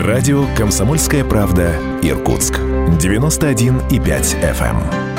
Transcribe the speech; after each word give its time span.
Радио 0.00 0.46
«Комсомольская 0.56 1.24
правда» 1.24 1.74
Иркутск. 2.00 2.54
91,5 2.54 3.90
FM. 4.40 5.09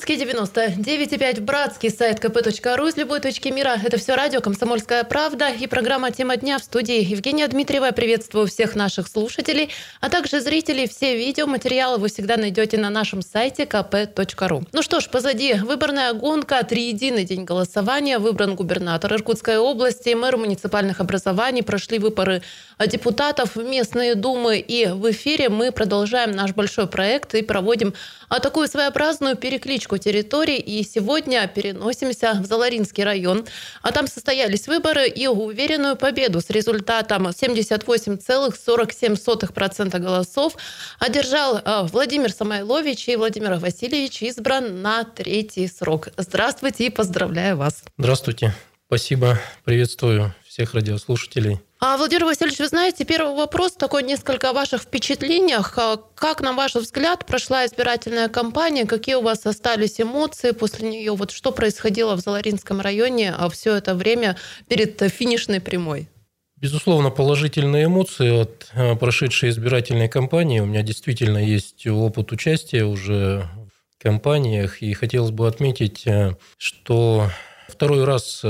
Иркутске, 0.00 0.14
99,5 0.14 1.40
в 1.40 1.42
Братске, 1.42 1.90
сайт 1.90 2.24
kp.ру 2.24 2.86
из 2.86 2.96
любой 2.96 3.20
точки 3.20 3.48
мира. 3.48 3.76
Это 3.84 3.98
все 3.98 4.14
радио 4.14 4.40
«Комсомольская 4.40 5.04
правда» 5.04 5.48
и 5.50 5.66
программа 5.66 6.10
«Тема 6.10 6.36
дня» 6.36 6.58
в 6.58 6.62
студии 6.62 7.04
Евгения 7.04 7.46
Дмитриева. 7.46 7.90
Приветствую 7.90 8.46
всех 8.46 8.74
наших 8.76 9.08
слушателей, 9.08 9.70
а 10.00 10.08
также 10.08 10.40
зрителей. 10.40 10.88
Все 10.88 11.16
видеоматериалы 11.16 11.98
вы 11.98 12.08
всегда 12.08 12.36
найдете 12.36 12.78
на 12.78 12.88
нашем 12.88 13.20
сайте 13.20 13.64
kp.ru. 13.64 14.66
Ну 14.72 14.82
что 14.82 15.00
ж, 15.00 15.08
позади 15.10 15.54
выборная 15.54 16.14
гонка, 16.14 16.62
триединый 16.62 17.24
день 17.24 17.44
голосования, 17.44 18.18
выбран 18.18 18.54
губернатор 18.54 19.12
Иркутской 19.12 19.58
области, 19.58 20.14
мэр 20.14 20.38
муниципальных 20.38 21.00
образований, 21.00 21.62
прошли 21.62 21.98
выборы 21.98 22.42
депутатов 22.86 23.56
в 23.56 23.62
местные 23.62 24.14
думы. 24.14 24.58
И 24.58 24.86
в 24.86 25.10
эфире 25.10 25.50
мы 25.50 25.72
продолжаем 25.72 26.30
наш 26.30 26.52
большой 26.52 26.86
проект 26.86 27.34
и 27.34 27.42
проводим 27.42 27.92
такую 28.40 28.68
своеобразную 28.68 29.36
перекличку 29.36 29.90
территорий. 30.00 30.58
И 30.58 30.82
сегодня 30.82 31.46
переносимся 31.46 32.40
в 32.42 32.46
Заларинский 32.46 33.04
район. 33.04 33.46
А 33.82 33.92
там 33.92 34.06
состоялись 34.06 34.66
выборы 34.66 35.06
и 35.08 35.26
уверенную 35.28 35.96
победу 35.96 36.40
с 36.40 36.48
результатом 36.50 37.26
78,47% 37.28 39.98
голосов 39.98 40.56
одержал 40.98 41.58
э, 41.58 41.82
Владимир 41.92 42.32
Самойлович 42.32 43.08
и 43.08 43.16
Владимир 43.16 43.54
Васильевич 43.54 44.22
избран 44.22 44.82
на 44.82 45.04
третий 45.04 45.68
срок. 45.68 46.08
Здравствуйте 46.16 46.86
и 46.86 46.90
поздравляю 46.90 47.56
вас. 47.56 47.84
Здравствуйте. 47.98 48.54
Спасибо. 48.86 49.38
Приветствую 49.64 50.34
всех 50.44 50.74
радиослушателей. 50.74 51.60
А, 51.82 51.96
Владимир 51.96 52.26
Васильевич, 52.26 52.58
вы 52.58 52.68
знаете, 52.68 53.06
первый 53.06 53.34
вопрос 53.34 53.72
такой 53.72 54.02
несколько 54.02 54.50
о 54.50 54.52
ваших 54.52 54.82
впечатлениях. 54.82 55.78
А, 55.78 55.96
как, 56.14 56.42
на 56.42 56.52
ваш 56.52 56.74
взгляд, 56.74 57.24
прошла 57.24 57.64
избирательная 57.64 58.28
кампания? 58.28 58.84
Какие 58.84 59.14
у 59.14 59.22
вас 59.22 59.46
остались 59.46 59.98
эмоции 59.98 60.50
после 60.50 60.90
нее? 60.90 61.16
Вот 61.16 61.30
что 61.30 61.52
происходило 61.52 62.16
в 62.16 62.20
Заларинском 62.20 62.82
районе 62.82 63.32
а 63.32 63.48
все 63.48 63.74
это 63.76 63.94
время 63.94 64.36
перед 64.68 65.00
финишной 65.10 65.62
прямой? 65.62 66.10
Безусловно, 66.56 67.08
положительные 67.08 67.86
эмоции 67.86 68.42
от 68.42 68.68
а, 68.74 68.94
прошедшей 68.96 69.48
избирательной 69.48 70.10
кампании. 70.10 70.60
У 70.60 70.66
меня 70.66 70.82
действительно 70.82 71.38
есть 71.38 71.86
опыт 71.86 72.30
участия 72.30 72.84
уже 72.84 73.48
в 73.88 74.02
кампаниях. 74.02 74.82
И 74.82 74.92
хотелось 74.92 75.30
бы 75.30 75.48
отметить, 75.48 76.06
э, 76.06 76.36
что 76.58 77.30
второй 77.68 78.04
раз 78.04 78.44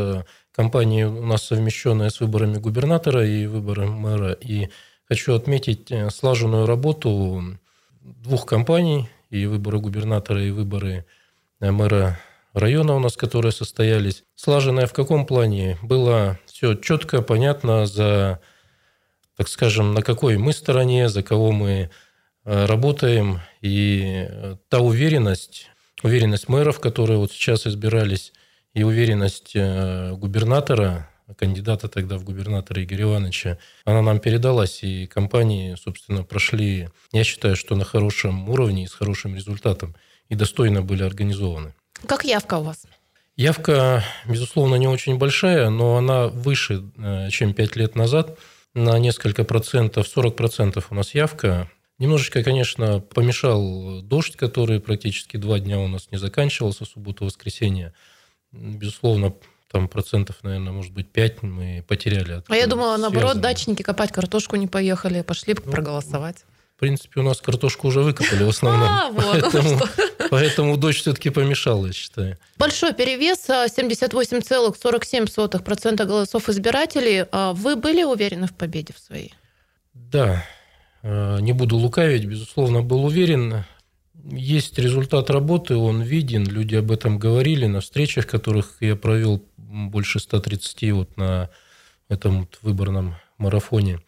кампания 0.60 1.06
у 1.06 1.24
нас 1.24 1.44
совмещенная 1.44 2.10
с 2.10 2.20
выборами 2.20 2.58
губернатора 2.58 3.26
и 3.26 3.46
выборами 3.46 3.94
мэра. 3.94 4.32
И 4.32 4.68
хочу 5.08 5.32
отметить 5.32 5.90
э, 5.90 6.10
слаженную 6.10 6.66
работу 6.66 7.58
двух 8.02 8.44
компаний, 8.44 9.08
и 9.30 9.46
выборы 9.46 9.78
губернатора, 9.78 10.44
и 10.44 10.50
выборы 10.50 11.06
э, 11.60 11.70
мэра 11.70 12.20
района 12.52 12.94
у 12.94 12.98
нас, 12.98 13.16
которые 13.16 13.52
состоялись. 13.52 14.24
Слаженная 14.34 14.86
в 14.86 14.92
каком 14.92 15.24
плане? 15.24 15.78
Было 15.80 16.38
все 16.44 16.74
четко, 16.74 17.22
понятно, 17.22 17.86
за, 17.86 18.40
так 19.38 19.48
скажем, 19.48 19.94
на 19.94 20.02
какой 20.02 20.36
мы 20.36 20.52
стороне, 20.52 21.08
за 21.08 21.22
кого 21.22 21.52
мы 21.52 21.88
э, 22.44 22.66
работаем. 22.66 23.40
И 23.62 24.28
та 24.68 24.80
уверенность, 24.80 25.70
уверенность 26.02 26.50
мэров, 26.50 26.80
которые 26.80 27.16
вот 27.16 27.32
сейчас 27.32 27.66
избирались, 27.66 28.34
и 28.74 28.82
уверенность 28.82 29.52
э, 29.54 30.12
губернатора, 30.12 31.08
кандидата 31.36 31.88
тогда 31.88 32.18
в 32.18 32.24
губернатора 32.24 32.82
Игоря 32.82 33.04
Ивановича, 33.04 33.58
она 33.84 34.02
нам 34.02 34.18
передалась, 34.20 34.82
и 34.82 35.06
компании, 35.06 35.76
собственно, 35.76 36.24
прошли, 36.24 36.88
я 37.12 37.24
считаю, 37.24 37.56
что 37.56 37.76
на 37.76 37.84
хорошем 37.84 38.48
уровне 38.48 38.84
и 38.84 38.86
с 38.86 38.92
хорошим 38.92 39.34
результатом, 39.34 39.94
и 40.28 40.34
достойно 40.34 40.82
были 40.82 41.02
организованы. 41.02 41.74
Как 42.06 42.24
явка 42.24 42.58
у 42.58 42.62
вас? 42.62 42.84
Явка, 43.36 44.04
безусловно, 44.26 44.74
не 44.76 44.88
очень 44.88 45.18
большая, 45.18 45.70
но 45.70 45.96
она 45.96 46.28
выше, 46.28 46.82
э, 46.96 47.30
чем 47.30 47.54
5 47.54 47.76
лет 47.76 47.94
назад. 47.94 48.38
На 48.74 48.98
несколько 48.98 49.44
процентов, 49.44 50.06
40 50.06 50.36
процентов 50.36 50.88
у 50.90 50.94
нас 50.94 51.14
явка. 51.14 51.70
Немножечко, 51.98 52.42
конечно, 52.44 53.00
помешал 53.00 54.00
дождь, 54.02 54.36
который 54.36 54.80
практически 54.80 55.36
два 55.36 55.58
дня 55.58 55.80
у 55.80 55.88
нас 55.88 56.08
не 56.10 56.18
заканчивался, 56.18 56.84
субботу-воскресенье 56.84 57.92
безусловно, 58.52 59.34
там 59.70 59.88
процентов, 59.88 60.36
наверное, 60.42 60.72
может 60.72 60.92
быть, 60.92 61.08
5 61.10 61.42
мы 61.42 61.84
потеряли. 61.86 62.32
От 62.32 62.46
а 62.48 62.56
я 62.56 62.66
думала, 62.66 62.96
связано. 62.96 63.10
наоборот, 63.10 63.40
дачники 63.40 63.82
копать 63.82 64.10
картошку 64.12 64.56
не 64.56 64.66
поехали, 64.66 65.22
пошли 65.22 65.54
ну, 65.54 65.62
проголосовать. 65.70 66.44
В 66.76 66.80
принципе, 66.80 67.20
у 67.20 67.22
нас 67.22 67.40
картошку 67.40 67.88
уже 67.88 68.00
выкопали 68.00 68.42
в 68.42 68.48
основном. 68.48 68.88
А, 68.92 69.10
вот 69.10 69.24
поэтому, 69.42 69.80
поэтому 70.30 70.76
дождь 70.76 71.00
все-таки 71.00 71.30
помешала, 71.30 71.86
я 71.86 71.92
считаю. 71.92 72.36
Большой 72.56 72.94
перевес, 72.94 73.48
78,47% 73.48 76.04
голосов 76.04 76.48
избирателей. 76.48 77.26
А 77.30 77.52
вы 77.52 77.76
были 77.76 78.02
уверены 78.02 78.46
в 78.46 78.54
победе 78.54 78.92
в 78.92 78.98
своей? 78.98 79.34
Да, 79.94 80.44
а, 81.02 81.38
не 81.38 81.52
буду 81.52 81.76
лукавить, 81.76 82.24
безусловно, 82.24 82.82
был 82.82 83.04
уверен. 83.04 83.64
Есть 84.24 84.78
результат 84.78 85.30
работы, 85.30 85.76
он 85.76 86.02
виден, 86.02 86.44
люди 86.46 86.74
об 86.74 86.90
этом 86.90 87.18
говорили 87.18 87.66
на 87.66 87.80
встречах, 87.80 88.26
которых 88.26 88.76
я 88.80 88.96
провел 88.96 89.42
больше 89.56 90.18
130 90.18 90.92
вот 90.92 91.16
на 91.16 91.50
этом 92.08 92.40
вот 92.40 92.58
выборном 92.62 93.16
марафоне. 93.38 94.00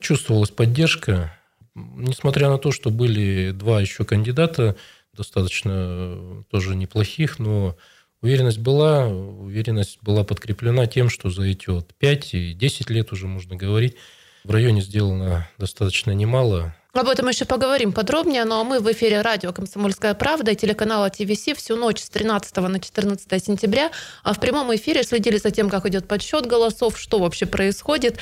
Чувствовалась 0.00 0.50
поддержка, 0.50 1.36
несмотря 1.74 2.48
на 2.48 2.58
то, 2.58 2.70
что 2.70 2.90
были 2.90 3.50
два 3.52 3.80
еще 3.80 4.04
кандидата, 4.04 4.76
достаточно 5.14 6.44
тоже 6.50 6.76
неплохих, 6.76 7.38
но 7.38 7.76
уверенность 8.20 8.58
была, 8.58 9.06
уверенность 9.06 9.98
была 10.02 10.24
подкреплена 10.24 10.86
тем, 10.86 11.08
что 11.08 11.30
за 11.30 11.44
эти 11.44 11.70
вот 11.70 11.94
5 11.94 12.34
и 12.34 12.52
10 12.52 12.90
лет 12.90 13.12
уже 13.12 13.26
можно 13.26 13.56
говорить, 13.56 13.96
в 14.44 14.50
районе 14.50 14.82
сделано 14.82 15.48
достаточно 15.58 16.10
немало. 16.10 16.74
Об 16.94 17.08
этом 17.08 17.28
еще 17.28 17.44
поговорим 17.44 17.92
подробнее, 17.92 18.44
но 18.44 18.62
мы 18.62 18.78
в 18.78 18.90
эфире 18.92 19.20
радио 19.20 19.52
«Комсомольская 19.52 20.14
правда» 20.14 20.52
и 20.52 20.54
телеканала 20.54 21.10
ТВС 21.10 21.46
всю 21.56 21.74
ночь 21.74 22.00
с 22.00 22.08
13 22.08 22.56
на 22.56 22.78
14 22.78 23.44
сентября 23.44 23.90
а 24.22 24.32
в 24.32 24.38
прямом 24.38 24.72
эфире 24.76 25.02
следили 25.02 25.38
за 25.38 25.50
тем, 25.50 25.68
как 25.68 25.86
идет 25.86 26.06
подсчет 26.06 26.46
голосов, 26.46 26.96
что 26.96 27.18
вообще 27.18 27.46
происходит. 27.46 28.18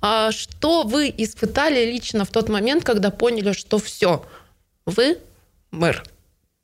А 0.00 0.32
что 0.32 0.84
вы 0.84 1.12
испытали 1.14 1.84
лично 1.84 2.24
в 2.24 2.30
тот 2.30 2.48
момент, 2.48 2.82
когда 2.82 3.10
поняли, 3.10 3.52
что 3.52 3.78
все, 3.78 4.24
вы 4.86 5.18
мэр? 5.70 6.02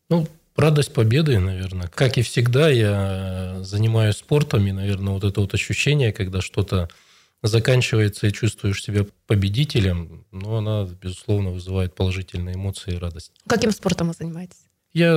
Ну, 0.09 0.27
радость 0.57 0.95
победы, 0.95 1.39
наверное. 1.41 1.89
Как 1.89 2.17
и 2.17 2.23
всегда, 2.23 2.71
я 2.71 3.59
занимаюсь 3.61 4.17
спортом, 4.17 4.67
и, 4.67 4.73
наверное, 4.73 5.13
вот 5.13 5.25
это 5.25 5.43
вот 5.43 5.53
ощущение, 5.53 6.11
когда 6.15 6.41
что-то 6.41 6.89
заканчивается 7.43 8.27
и 8.27 8.33
чувствуешь 8.33 8.83
себя 8.83 9.07
победителем, 9.27 10.25
но 10.31 10.59
она, 10.59 10.85
безусловно, 10.85 11.51
вызывает 11.51 11.95
положительные 11.95 12.57
эмоции 12.57 12.95
и 12.95 12.99
радость. 12.99 13.33
Каким 13.47 13.71
спортом 13.71 14.09
вы 14.09 14.15
занимаетесь? 14.15 14.59
Я 14.93 15.15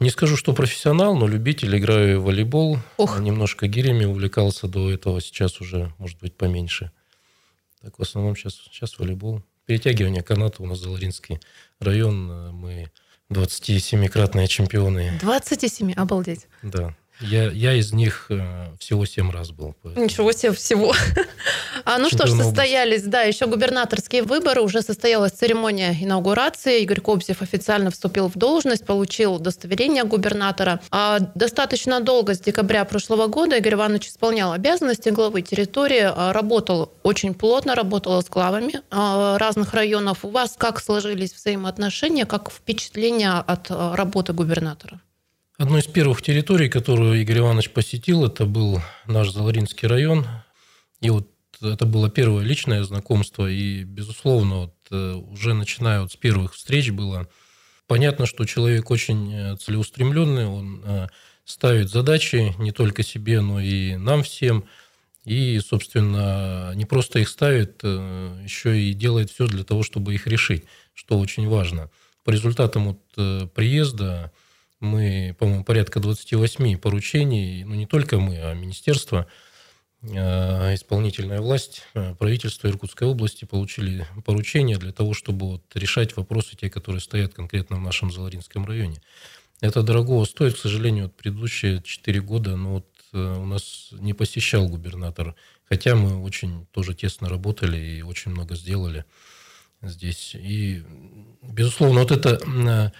не 0.00 0.10
скажу, 0.10 0.36
что 0.36 0.52
профессионал, 0.52 1.14
но 1.14 1.28
любитель. 1.28 1.76
Играю 1.78 2.20
в 2.20 2.24
волейбол. 2.24 2.78
Ох. 2.96 3.20
Немножко 3.20 3.68
гирями 3.68 4.04
увлекался 4.04 4.66
до 4.66 4.90
этого. 4.90 5.20
Сейчас 5.20 5.60
уже, 5.60 5.94
может 5.98 6.18
быть, 6.18 6.36
поменьше. 6.36 6.90
Так, 7.80 7.98
в 7.98 8.02
основном 8.02 8.34
сейчас, 8.36 8.54
сейчас 8.54 8.98
волейбол. 8.98 9.42
Перетягивание 9.66 10.22
каната 10.22 10.62
у 10.62 10.66
нас 10.66 10.80
Заларинский 10.80 11.38
район. 11.78 12.52
Мы 12.52 12.90
27-кратные 13.30 14.48
чемпионы. 14.48 15.18
27? 15.20 15.92
Обалдеть. 15.92 16.48
Да. 16.62 16.96
Я, 17.20 17.50
я 17.50 17.74
из 17.74 17.92
них 17.92 18.26
э, 18.30 18.40
всего 18.78 19.04
семь 19.04 19.30
раз 19.30 19.50
был. 19.50 19.74
Поэтому. 19.82 20.04
Ничего 20.04 20.32
себе, 20.32 20.52
всего. 20.52 20.94
А, 21.84 21.98
ну 21.98 22.10
что 22.10 22.26
ж, 22.26 22.30
состоялись, 22.30 23.04
да, 23.04 23.22
еще 23.22 23.46
губернаторские 23.46 24.22
выборы, 24.22 24.60
уже 24.60 24.82
состоялась 24.82 25.32
церемония 25.32 25.96
инаугурации. 25.98 26.82
Игорь 26.82 27.00
Кобзев 27.00 27.40
официально 27.40 27.90
вступил 27.90 28.28
в 28.28 28.36
должность, 28.36 28.84
получил 28.84 29.34
удостоверение 29.34 30.04
губернатора. 30.04 30.80
А 30.90 31.18
достаточно 31.34 32.00
долго, 32.00 32.34
с 32.34 32.40
декабря 32.40 32.84
прошлого 32.84 33.28
года, 33.28 33.56
Игорь 33.56 33.74
Иванович 33.74 34.08
исполнял 34.08 34.52
обязанности 34.52 35.08
главы 35.08 35.40
территории, 35.40 36.12
а, 36.14 36.32
работал 36.34 36.92
очень 37.02 37.32
плотно, 37.34 37.74
работал 37.74 38.22
с 38.22 38.28
главами 38.28 38.82
а, 38.90 39.38
разных 39.38 39.72
районов. 39.72 40.24
У 40.24 40.28
вас 40.28 40.56
как 40.58 40.80
сложились 40.80 41.32
взаимоотношения, 41.32 42.26
как 42.26 42.52
впечатления 42.52 43.32
от 43.38 43.70
работы 43.70 44.34
губернатора? 44.34 45.00
Одной 45.60 45.80
из 45.80 45.86
первых 45.88 46.22
территорий, 46.22 46.70
которую 46.70 47.20
Игорь 47.20 47.40
Иванович 47.40 47.68
посетил, 47.68 48.24
это 48.24 48.46
был 48.46 48.80
наш 49.06 49.28
Заларинский 49.28 49.86
район. 49.88 50.26
И 51.02 51.10
вот 51.10 51.28
это 51.60 51.84
было 51.84 52.08
первое 52.08 52.42
личное 52.42 52.82
знакомство, 52.82 53.46
и, 53.46 53.84
безусловно, 53.84 54.54
вот, 54.60 54.74
э, 54.90 55.12
уже 55.12 55.52
начиная 55.52 56.00
вот 56.00 56.12
с 56.12 56.16
первых 56.16 56.54
встреч 56.54 56.92
было 56.92 57.28
понятно, 57.86 58.24
что 58.24 58.46
человек 58.46 58.90
очень 58.90 59.34
э, 59.34 59.56
целеустремленный, 59.58 60.46
он 60.46 60.82
ставит 61.44 61.90
задачи 61.90 62.54
не 62.56 62.72
только 62.72 63.02
себе, 63.02 63.42
но 63.42 63.60
и 63.60 63.96
нам 63.96 64.22
всем. 64.22 64.64
И, 65.26 65.58
собственно, 65.58 66.72
не 66.74 66.86
просто 66.86 67.18
их 67.18 67.28
ставит, 67.28 67.82
еще 67.82 68.80
и 68.80 68.94
делает 68.94 69.30
все 69.30 69.46
для 69.46 69.64
того, 69.64 69.82
чтобы 69.82 70.14
их 70.14 70.26
решить, 70.26 70.64
что 70.94 71.18
очень 71.18 71.46
важно. 71.46 71.90
По 72.24 72.30
результатам 72.30 72.96
вот 72.96 73.52
приезда 73.52 74.32
мы, 74.80 75.36
по-моему, 75.38 75.64
порядка 75.64 76.00
28 76.00 76.78
поручений, 76.78 77.64
ну 77.64 77.74
не 77.74 77.86
только 77.86 78.18
мы, 78.18 78.38
а 78.38 78.54
министерство, 78.54 79.26
а, 80.02 80.74
исполнительная 80.74 81.40
власть, 81.40 81.82
а, 81.94 82.14
правительство 82.14 82.68
Иркутской 82.68 83.06
области 83.06 83.44
получили 83.44 84.06
поручения 84.24 84.78
для 84.78 84.92
того, 84.92 85.12
чтобы 85.12 85.46
вот 85.46 85.62
решать 85.74 86.16
вопросы, 86.16 86.56
те, 86.56 86.70
которые 86.70 87.00
стоят 87.00 87.34
конкретно 87.34 87.76
в 87.76 87.80
нашем 87.80 88.10
Заларинском 88.10 88.64
районе. 88.64 89.02
Это 89.60 89.82
дорогого 89.82 90.24
стоит, 90.24 90.54
к 90.54 90.58
сожалению, 90.58 91.04
вот 91.04 91.16
предыдущие 91.16 91.82
4 91.82 92.20
года, 92.22 92.56
но 92.56 92.74
вот 92.74 92.86
э, 93.12 93.18
у 93.18 93.44
нас 93.44 93.90
не 93.92 94.14
посещал 94.14 94.66
губернатор, 94.68 95.34
хотя 95.68 95.94
мы 95.94 96.22
очень 96.22 96.66
тоже 96.72 96.94
тесно 96.94 97.28
работали 97.28 97.76
и 97.76 98.02
очень 98.02 98.30
много 98.30 98.54
сделали 98.54 99.04
здесь. 99.82 100.34
И, 100.34 100.82
безусловно, 101.42 102.00
вот 102.00 102.10
это 102.10 102.40
Э, 102.46 102.90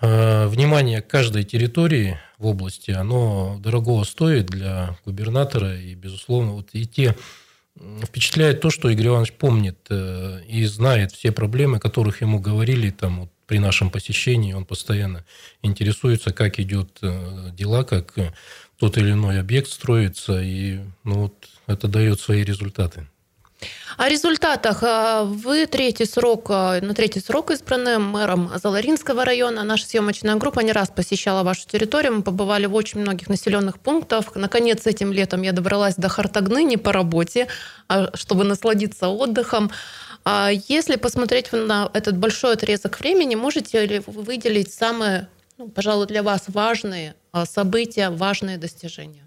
внимание 0.00 1.02
к 1.02 1.08
каждой 1.08 1.44
территории 1.44 2.18
в 2.38 2.46
области, 2.46 2.90
оно 2.90 3.58
дорогого 3.60 4.04
стоит 4.04 4.46
для 4.46 4.96
губернатора. 5.04 5.78
И, 5.78 5.94
безусловно, 5.94 6.52
вот 6.52 6.70
и 6.72 6.86
те 6.86 7.14
впечатляет 8.02 8.60
то, 8.60 8.70
что 8.70 8.90
Игорь 8.90 9.08
Иванович 9.08 9.32
помнит 9.32 9.78
э, 9.88 10.42
и 10.46 10.64
знает 10.66 11.12
все 11.12 11.32
проблемы, 11.32 11.78
о 11.78 11.80
которых 11.80 12.20
ему 12.20 12.38
говорили 12.38 12.90
там 12.90 13.20
вот, 13.20 13.30
при 13.46 13.58
нашем 13.58 13.90
посещении. 13.90 14.52
Он 14.52 14.64
постоянно 14.64 15.24
интересуется, 15.62 16.32
как 16.32 16.58
идет 16.60 16.98
э, 17.02 17.50
дела, 17.52 17.84
как 17.84 18.14
тот 18.78 18.98
или 18.98 19.12
иной 19.12 19.40
объект 19.40 19.68
строится. 19.68 20.40
И 20.42 20.80
ну, 21.04 21.22
вот, 21.22 21.48
это 21.66 21.88
дает 21.88 22.20
свои 22.20 22.42
результаты. 22.42 23.06
О 23.96 24.08
результатах. 24.08 24.82
А, 24.82 25.24
вы 25.24 25.66
третий 25.66 26.06
срок, 26.06 26.46
а, 26.48 26.80
на 26.80 26.94
третий 26.94 27.20
срок 27.20 27.50
избраны 27.50 27.98
мэром 27.98 28.50
Заларинского 28.54 29.24
района. 29.24 29.62
Наша 29.62 29.86
съемочная 29.86 30.36
группа 30.36 30.60
не 30.60 30.72
раз 30.72 30.88
посещала 30.88 31.42
вашу 31.42 31.66
территорию. 31.66 32.14
Мы 32.14 32.22
побывали 32.22 32.66
в 32.66 32.74
очень 32.74 33.00
многих 33.00 33.28
населенных 33.28 33.78
пунктах. 33.78 34.34
Наконец, 34.36 34.86
этим 34.86 35.12
летом 35.12 35.42
я 35.42 35.52
добралась 35.52 35.96
до 35.96 36.08
Хартагны 36.08 36.64
не 36.64 36.78
по 36.78 36.92
работе, 36.92 37.48
а 37.88 38.16
чтобы 38.16 38.44
насладиться 38.44 39.08
отдыхом. 39.08 39.70
Если 40.68 40.96
посмотреть 40.96 41.52
на 41.52 41.90
этот 41.92 42.16
большой 42.16 42.54
отрезок 42.54 43.00
времени, 43.00 43.34
можете 43.34 43.84
ли 43.84 44.02
вы 44.06 44.22
выделить 44.22 44.72
самые, 44.72 45.28
ну, 45.58 45.68
пожалуй, 45.68 46.06
для 46.06 46.22
вас 46.22 46.44
важные 46.48 47.14
события, 47.44 48.10
важные 48.10 48.58
достижения? 48.58 49.26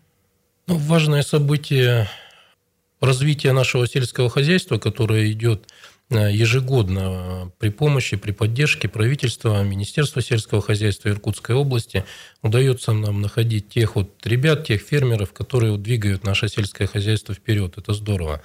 Ну, 0.68 0.78
важное 0.78 1.24
событие 1.24 2.08
развитие 3.06 3.54
нашего 3.54 3.88
сельского 3.88 4.30
хозяйства, 4.30 4.78
которое 4.78 5.32
идет 5.32 5.68
э, 6.10 6.32
ежегодно 6.32 7.52
при 7.60 7.70
помощи, 7.70 8.18
при 8.18 8.32
поддержке 8.32 8.88
правительства, 8.88 9.64
Министерства 9.64 10.22
сельского 10.22 10.62
хозяйства 10.62 11.10
Иркутской 11.10 11.56
области 11.56 12.06
удается 12.42 12.94
нам 12.94 13.22
находить 13.22 13.70
тех 13.70 13.96
вот 13.96 14.26
ребят, 14.26 14.66
тех 14.66 14.82
фермеров, 14.82 15.34
которые 15.34 15.72
вот 15.72 15.82
двигают 15.82 16.24
наше 16.24 16.48
сельское 16.48 16.88
хозяйство 16.88 17.36
вперед. 17.36 17.78
Это 17.78 17.94
здорово. 17.94 18.42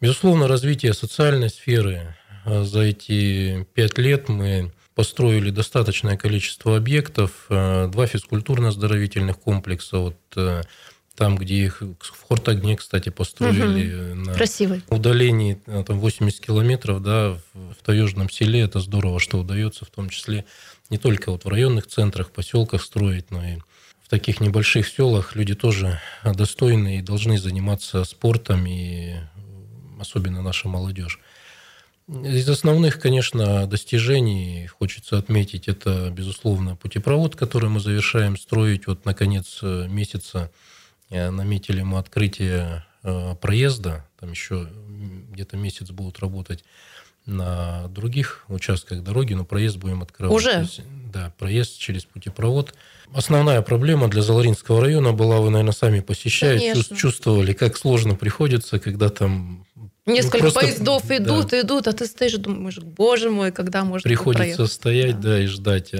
Безусловно, 0.00 0.48
развитие 0.48 0.94
социальной 0.94 1.50
сферы. 1.50 2.16
Э, 2.44 2.64
за 2.64 2.80
эти 2.80 3.66
пять 3.74 3.98
лет 3.98 4.28
мы 4.28 4.72
построили 4.94 5.50
достаточное 5.50 6.16
количество 6.16 6.76
объектов, 6.76 7.46
э, 7.48 7.88
два 7.90 8.06
физкультурно-оздоровительных 8.06 9.38
комплекса, 9.38 9.98
вот 9.98 10.16
там, 11.14 11.36
где 11.36 11.64
их 11.64 11.82
в 11.82 12.28
Хортогне, 12.28 12.76
кстати, 12.76 13.10
построили 13.10 14.12
угу. 14.12 14.20
на 14.20 14.34
Красивый. 14.34 14.82
удалении 14.88 15.60
э, 15.66 15.84
там, 15.86 15.98
80 15.98 16.40
километров, 16.40 17.02
да, 17.02 17.38
в, 17.52 17.74
в 17.74 17.82
Таежном 17.84 18.30
селе. 18.30 18.60
Это 18.60 18.80
здорово, 18.80 19.20
что 19.20 19.38
удается 19.38 19.84
в 19.84 19.90
том 19.90 20.08
числе 20.08 20.44
не 20.90 20.98
только 20.98 21.30
вот 21.30 21.44
в 21.44 21.48
районных 21.48 21.86
центрах, 21.86 22.30
поселках 22.30 22.82
строить, 22.82 23.30
но 23.30 23.44
и 23.44 23.56
в 24.02 24.08
таких 24.08 24.40
небольших 24.40 24.88
селах 24.88 25.36
люди 25.36 25.54
тоже 25.54 26.00
достойны 26.24 26.98
и 26.98 27.02
должны 27.02 27.38
заниматься 27.38 28.04
спортом, 28.04 28.66
и 28.66 29.14
особенно 30.00 30.42
наша 30.42 30.68
молодежь. 30.68 31.20
Из 32.08 32.48
основных, 32.48 32.98
конечно, 32.98 33.66
достижений 33.66 34.66
хочется 34.66 35.18
отметить, 35.18 35.68
это, 35.68 36.10
безусловно, 36.10 36.74
путепровод, 36.74 37.36
который 37.36 37.70
мы 37.70 37.80
завершаем 37.80 38.36
строить 38.36 38.86
вот 38.86 39.04
на 39.04 39.14
конец 39.14 39.60
э, 39.62 39.86
месяца 39.88 40.38
Э, 40.44 40.48
наметили 41.12 41.82
мы 41.82 41.98
открытие 41.98 42.84
э, 43.02 43.34
проезда, 43.40 44.06
там 44.18 44.30
еще 44.30 44.68
где-то 45.30 45.56
месяц 45.56 45.90
будут 45.90 46.18
работать 46.20 46.64
на 47.26 47.88
других 47.88 48.44
участках 48.48 49.02
дороги, 49.02 49.34
но 49.34 49.44
проезд 49.44 49.76
будем 49.76 50.02
открывать. 50.02 50.34
Уже? 50.34 50.60
Есть, 50.60 50.80
да, 51.12 51.32
проезд 51.38 51.78
через 51.78 52.04
путепровод. 52.04 52.74
Основная 53.14 53.62
проблема 53.62 54.08
для 54.08 54.22
Заларинского 54.22 54.80
района 54.80 55.12
была, 55.12 55.40
вы, 55.40 55.50
наверное, 55.50 55.72
сами 55.72 56.00
посещаете, 56.00 56.72
Конечно. 56.72 56.96
чувствовали, 56.96 57.52
как 57.52 57.76
сложно 57.76 58.14
приходится, 58.14 58.78
когда 58.78 59.08
там 59.08 59.66
ну, 60.04 60.14
Несколько 60.14 60.38
ну, 60.38 60.42
просто, 60.42 60.60
поездов 60.60 61.10
идут, 61.10 61.48
да. 61.50 61.60
идут, 61.60 61.86
а 61.86 61.92
ты 61.92 62.06
стоишь 62.06 62.34
и 62.34 62.38
думаешь, 62.38 62.78
боже 62.78 63.30
мой, 63.30 63.52
когда 63.52 63.84
можно 63.84 64.02
Приходится 64.02 64.56
проехать? 64.56 64.72
стоять, 64.72 65.20
да. 65.20 65.28
да, 65.28 65.40
и 65.42 65.46
ждать. 65.46 65.94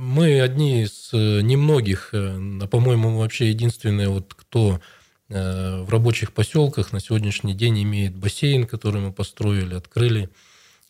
Мы 0.00 0.40
одни 0.40 0.82
из 0.82 1.10
э, 1.12 1.40
немногих, 1.40 2.10
э, 2.12 2.38
а, 2.62 2.66
по-моему, 2.68 3.18
вообще 3.18 3.48
единственные, 3.48 4.08
вот, 4.08 4.32
кто 4.32 4.80
э, 5.28 5.82
в 5.82 5.90
рабочих 5.90 6.32
поселках 6.32 6.92
на 6.92 7.00
сегодняшний 7.00 7.52
день 7.52 7.82
имеет 7.82 8.14
бассейн, 8.14 8.68
который 8.68 9.00
мы 9.00 9.12
построили, 9.12 9.74
открыли 9.74 10.30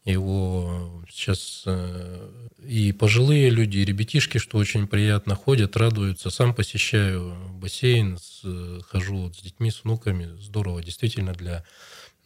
его 0.04 1.02
сейчас 1.10 1.64
и 2.62 2.92
пожилые 2.92 3.48
люди, 3.48 3.78
и 3.78 3.84
ребятишки, 3.84 4.36
что 4.36 4.58
очень 4.58 4.86
приятно, 4.86 5.34
ходят, 5.34 5.76
радуются. 5.76 6.28
Сам 6.28 6.54
посещаю 6.54 7.34
бассейн, 7.54 8.18
хожу 8.90 9.16
вот 9.16 9.36
с 9.36 9.40
детьми, 9.40 9.70
с 9.70 9.84
внуками. 9.84 10.36
Здорово, 10.38 10.82
действительно, 10.82 11.32
для 11.32 11.64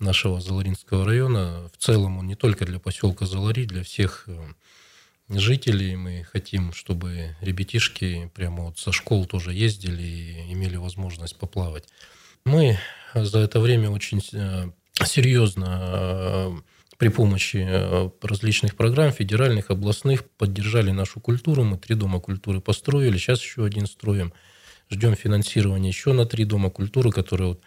нашего 0.00 0.40
Заларинского 0.40 1.04
района. 1.04 1.68
В 1.72 1.76
целом 1.82 2.18
он 2.18 2.26
не 2.26 2.36
только 2.36 2.64
для 2.66 2.78
поселка 2.80 3.26
Залари, 3.26 3.66
для 3.66 3.82
всех 3.84 4.28
жителей. 5.38 5.96
Мы 5.96 6.24
хотим, 6.24 6.72
чтобы 6.72 7.36
ребятишки 7.40 8.30
прямо 8.34 8.64
вот 8.64 8.78
со 8.78 8.92
школ 8.92 9.26
тоже 9.26 9.52
ездили 9.52 10.02
и 10.02 10.52
имели 10.52 10.76
возможность 10.76 11.38
поплавать. 11.38 11.84
Мы 12.44 12.78
за 13.14 13.40
это 13.40 13.60
время 13.60 13.90
очень 13.90 14.20
э, 14.32 14.70
серьезно 15.04 15.80
э, 15.82 16.50
при 16.98 17.08
помощи 17.08 17.64
э, 17.68 18.10
различных 18.22 18.76
программ, 18.76 19.12
федеральных, 19.12 19.70
областных, 19.70 20.28
поддержали 20.38 20.90
нашу 20.90 21.20
культуру. 21.20 21.64
Мы 21.64 21.78
три 21.78 21.94
дома 21.94 22.20
культуры 22.20 22.60
построили, 22.60 23.16
сейчас 23.16 23.40
еще 23.40 23.64
один 23.64 23.86
строим. 23.86 24.32
Ждем 24.90 25.14
финансирования 25.14 25.88
еще 25.88 26.12
на 26.12 26.26
три 26.26 26.44
дома 26.44 26.70
культуры, 26.70 27.10
которые 27.10 27.48
вот 27.48 27.60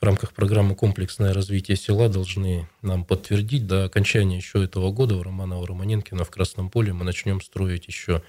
в 0.00 0.04
рамках 0.04 0.32
программы 0.32 0.74
«Комплексное 0.74 1.32
развитие 1.32 1.76
села» 1.76 2.08
должны 2.08 2.68
нам 2.82 3.04
подтвердить 3.04 3.66
до 3.66 3.84
окончания 3.84 4.36
еще 4.36 4.62
этого 4.62 4.92
года 4.92 5.16
в 5.16 5.22
Романова-Романенкина 5.22 6.24
в 6.24 6.30
Красном 6.30 6.70
поле 6.70 6.92
мы 6.92 7.04
начнем 7.04 7.40
строить 7.40 7.86
еще. 7.86 8.22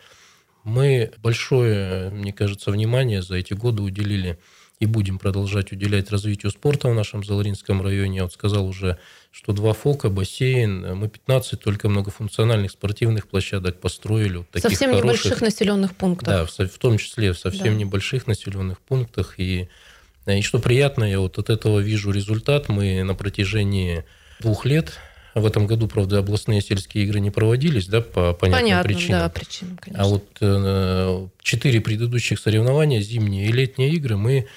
Мы 0.63 1.11
большое, 1.21 2.09
мне 2.09 2.31
кажется, 2.31 2.71
внимание 2.71 3.21
за 3.21 3.35
эти 3.35 3.53
годы 3.53 3.81
уделили 3.83 4.37
и 4.79 4.85
будем 4.85 5.17
продолжать 5.17 5.71
уделять 5.71 6.11
развитию 6.11 6.51
спорта 6.51 6.89
в 6.89 6.93
нашем 6.93 7.23
Заларинском 7.23 7.81
районе. 7.81 8.17
Я 8.17 8.23
вот 8.23 8.33
сказал 8.33 8.65
уже, 8.67 8.97
что 9.31 9.51
два 9.51 9.73
ФОКа, 9.73 10.09
бассейн, 10.09 10.95
мы 10.95 11.09
15 11.09 11.59
только 11.59 11.89
многофункциональных 11.89 12.71
спортивных 12.71 13.27
площадок 13.27 13.79
построили. 13.79 14.37
Вот 14.37 14.49
таких 14.51 14.69
совсем 14.69 14.91
хороших, 14.91 15.25
небольших 15.25 15.41
населенных 15.41 15.95
пунктах. 15.95 16.27
Да, 16.27 16.45
в, 16.45 16.69
в 16.69 16.77
том 16.77 16.97
числе 16.97 17.33
в 17.33 17.39
совсем 17.39 17.73
да. 17.73 17.73
небольших 17.73 18.27
населенных 18.27 18.79
пунктах. 18.79 19.35
И 19.37 19.67
и 20.35 20.41
что 20.41 20.59
приятно, 20.59 21.03
я 21.03 21.19
вот 21.19 21.37
от 21.37 21.49
этого 21.49 21.79
вижу 21.79 22.11
результат. 22.11 22.69
Мы 22.69 23.03
на 23.03 23.15
протяжении 23.15 24.03
двух 24.39 24.65
лет 24.65 24.93
в 25.39 25.45
этом 25.45 25.67
году, 25.67 25.87
правда, 25.87 26.19
областные 26.19 26.61
сельские 26.61 27.03
игры 27.05 27.19
не 27.19 27.31
проводились, 27.31 27.87
да, 27.87 28.01
по 28.01 28.33
понятным 28.33 28.63
Понятно, 28.63 28.89
причинам. 28.89 29.19
да, 29.21 29.29
причинам, 29.29 29.77
конечно. 29.77 30.03
А 30.03 30.07
вот 30.07 30.25
э, 30.41 31.27
четыре 31.41 31.81
предыдущих 31.81 32.39
соревнования, 32.39 33.01
зимние 33.01 33.47
и 33.47 33.51
летние 33.51 33.91
игры, 33.91 34.17
мы 34.17 34.47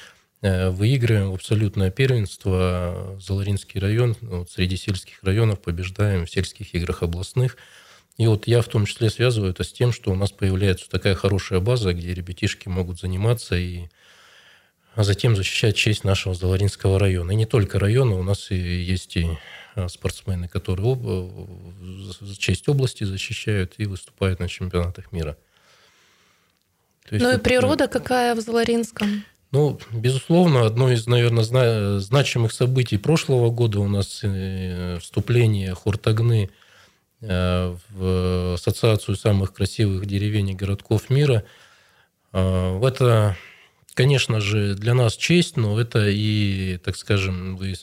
э, 0.42 0.70
выигрываем 0.70 1.34
абсолютное 1.34 1.90
первенство. 1.90 3.18
Заларинский 3.20 3.80
район 3.80 4.16
вот, 4.22 4.50
среди 4.50 4.76
сельских 4.76 5.22
районов 5.22 5.60
побеждаем 5.60 6.26
в 6.26 6.30
сельских 6.30 6.74
играх 6.74 7.02
областных. 7.02 7.56
И 8.16 8.26
вот 8.26 8.46
я 8.46 8.60
в 8.60 8.68
том 8.68 8.86
числе 8.86 9.08
связываю 9.10 9.52
это 9.52 9.64
с 9.64 9.72
тем, 9.72 9.92
что 9.92 10.10
у 10.12 10.14
нас 10.14 10.30
появляется 10.30 10.90
такая 10.90 11.14
хорошая 11.14 11.60
база, 11.60 11.92
где 11.94 12.12
ребятишки 12.12 12.68
могут 12.68 13.00
заниматься 13.00 13.56
и 13.56 13.86
а 14.94 15.04
затем 15.04 15.37
защищать 15.37 15.76
честь 15.76 16.04
нашего 16.04 16.35
Заларинского 16.35 16.99
района. 16.99 17.32
И 17.32 17.37
не 17.37 17.47
только 17.47 17.78
района, 17.78 18.16
у 18.16 18.23
нас 18.23 18.50
и 18.50 18.56
есть 18.56 19.16
и 19.16 19.38
а, 19.75 19.88
спортсмены, 19.88 20.49
которые 20.49 20.92
об... 20.92 22.37
честь 22.38 22.68
области 22.68 23.04
защищают 23.04 23.75
и 23.78 23.87
выступают 23.87 24.40
на 24.40 24.49
чемпионатах 24.49 25.12
мира. 25.12 25.37
есть, 27.11 27.25
ну 27.25 27.32
и 27.32 27.38
природа 27.38 27.88
какая 27.88 28.35
в 28.35 28.40
Заларинском? 28.40 29.25
Ну, 29.52 29.80
безусловно, 29.90 30.64
одно 30.64 30.92
из, 30.92 31.09
наверное, 31.09 31.99
значимых 31.99 32.52
событий 32.52 32.99
прошлого 32.99 33.50
года 33.50 33.80
у 33.80 33.88
нас 33.88 34.20
э, 34.23 34.99
вступление 35.00 35.75
Хуртагны 35.75 36.50
э, 37.20 37.76
в 37.90 38.54
Ассоциацию 38.54 39.16
самых 39.16 39.52
красивых 39.52 40.06
деревень 40.06 40.50
и 40.50 40.54
городков 40.54 41.11
мира. 41.11 41.42
Э, 42.32 42.78
в 42.78 42.85
это, 42.85 43.37
конечно 44.02 44.40
же, 44.40 44.75
для 44.75 44.95
нас 44.95 45.16
честь, 45.16 45.57
но 45.57 45.80
это 45.80 46.09
и, 46.09 46.78
так 46.85 46.97
скажем, 46.97 47.57
были, 47.57 47.76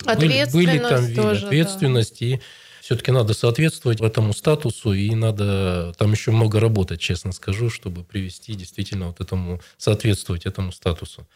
были 0.51 0.79
там 0.79 1.05
виды 1.05 1.21
тоже, 1.21 1.45
ответственность, 1.45 2.19
да. 2.19 2.25
и 2.25 2.39
все-таки 2.81 3.11
надо 3.11 3.33
соответствовать 3.33 3.99
этому 3.99 4.33
статусу, 4.33 4.93
и 4.93 5.13
надо 5.13 5.93
там 5.97 6.13
еще 6.13 6.31
много 6.31 6.59
работать, 6.59 7.01
честно 7.01 7.33
скажу, 7.33 7.69
чтобы 7.69 8.03
привести 8.03 8.53
действительно 8.53 9.07
вот 9.07 9.19
этому, 9.19 9.61
соответствовать 9.77 10.45
этому 10.45 10.71
статусу. 10.71 11.27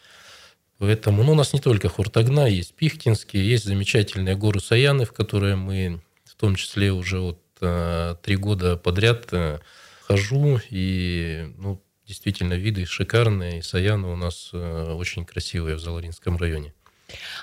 Поэтому 0.78 1.22
ну, 1.22 1.32
у 1.32 1.34
нас 1.34 1.52
не 1.52 1.60
только 1.60 1.88
Хуртагна, 1.88 2.48
есть 2.48 2.74
Пихтинские, 2.74 3.46
есть 3.46 3.64
замечательные 3.64 4.34
горы 4.34 4.60
Саяны, 4.60 5.04
в 5.04 5.12
которые 5.12 5.54
мы 5.54 6.00
в 6.24 6.34
том 6.34 6.56
числе 6.56 6.90
уже 6.90 7.20
вот 7.20 7.38
а, 7.60 8.16
три 8.16 8.36
года 8.36 8.76
подряд 8.76 9.28
а, 9.30 9.60
хожу, 10.00 10.58
и 10.70 11.52
ну, 11.58 11.80
действительно 12.12 12.54
виды 12.54 12.84
шикарные, 12.84 13.58
и 13.58 13.62
Саяны 13.62 14.08
у 14.08 14.16
нас 14.16 14.50
а, 14.52 14.94
очень 14.94 15.24
красивые 15.24 15.76
в 15.76 15.80
Заларинском 15.80 16.36
районе. 16.36 16.74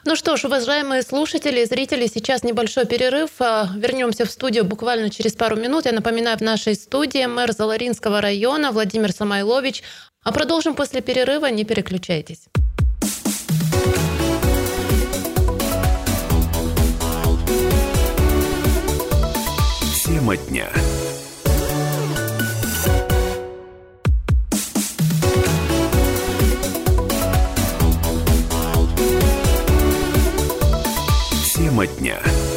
Ну 0.06 0.16
что 0.16 0.38
ж, 0.38 0.46
уважаемые 0.46 1.02
слушатели 1.02 1.62
и 1.62 1.66
зрители, 1.66 2.08
сейчас 2.08 2.44
небольшой 2.44 2.86
перерыв. 2.86 3.32
Вернемся 3.40 4.26
в 4.26 4.32
студию 4.32 4.66
буквально 4.66 5.10
через 5.10 5.34
пару 5.34 5.56
минут. 5.56 5.86
Я 5.86 5.92
напоминаю, 5.92 6.38
в 6.38 6.42
нашей 6.42 6.76
студии 6.76 7.26
мэр 7.26 7.52
Заларинского 7.52 8.22
района 8.22 8.72
Владимир 8.72 9.12
Самойлович. 9.12 9.84
А 10.24 10.32
продолжим 10.32 10.76
после 10.76 11.02
перерыва, 11.02 11.48
не 11.48 11.66
переключайтесь. 11.66 12.46
Тема 20.04 20.38
дня. 20.38 20.70
Тема 31.80 31.88
дня. 31.88 32.49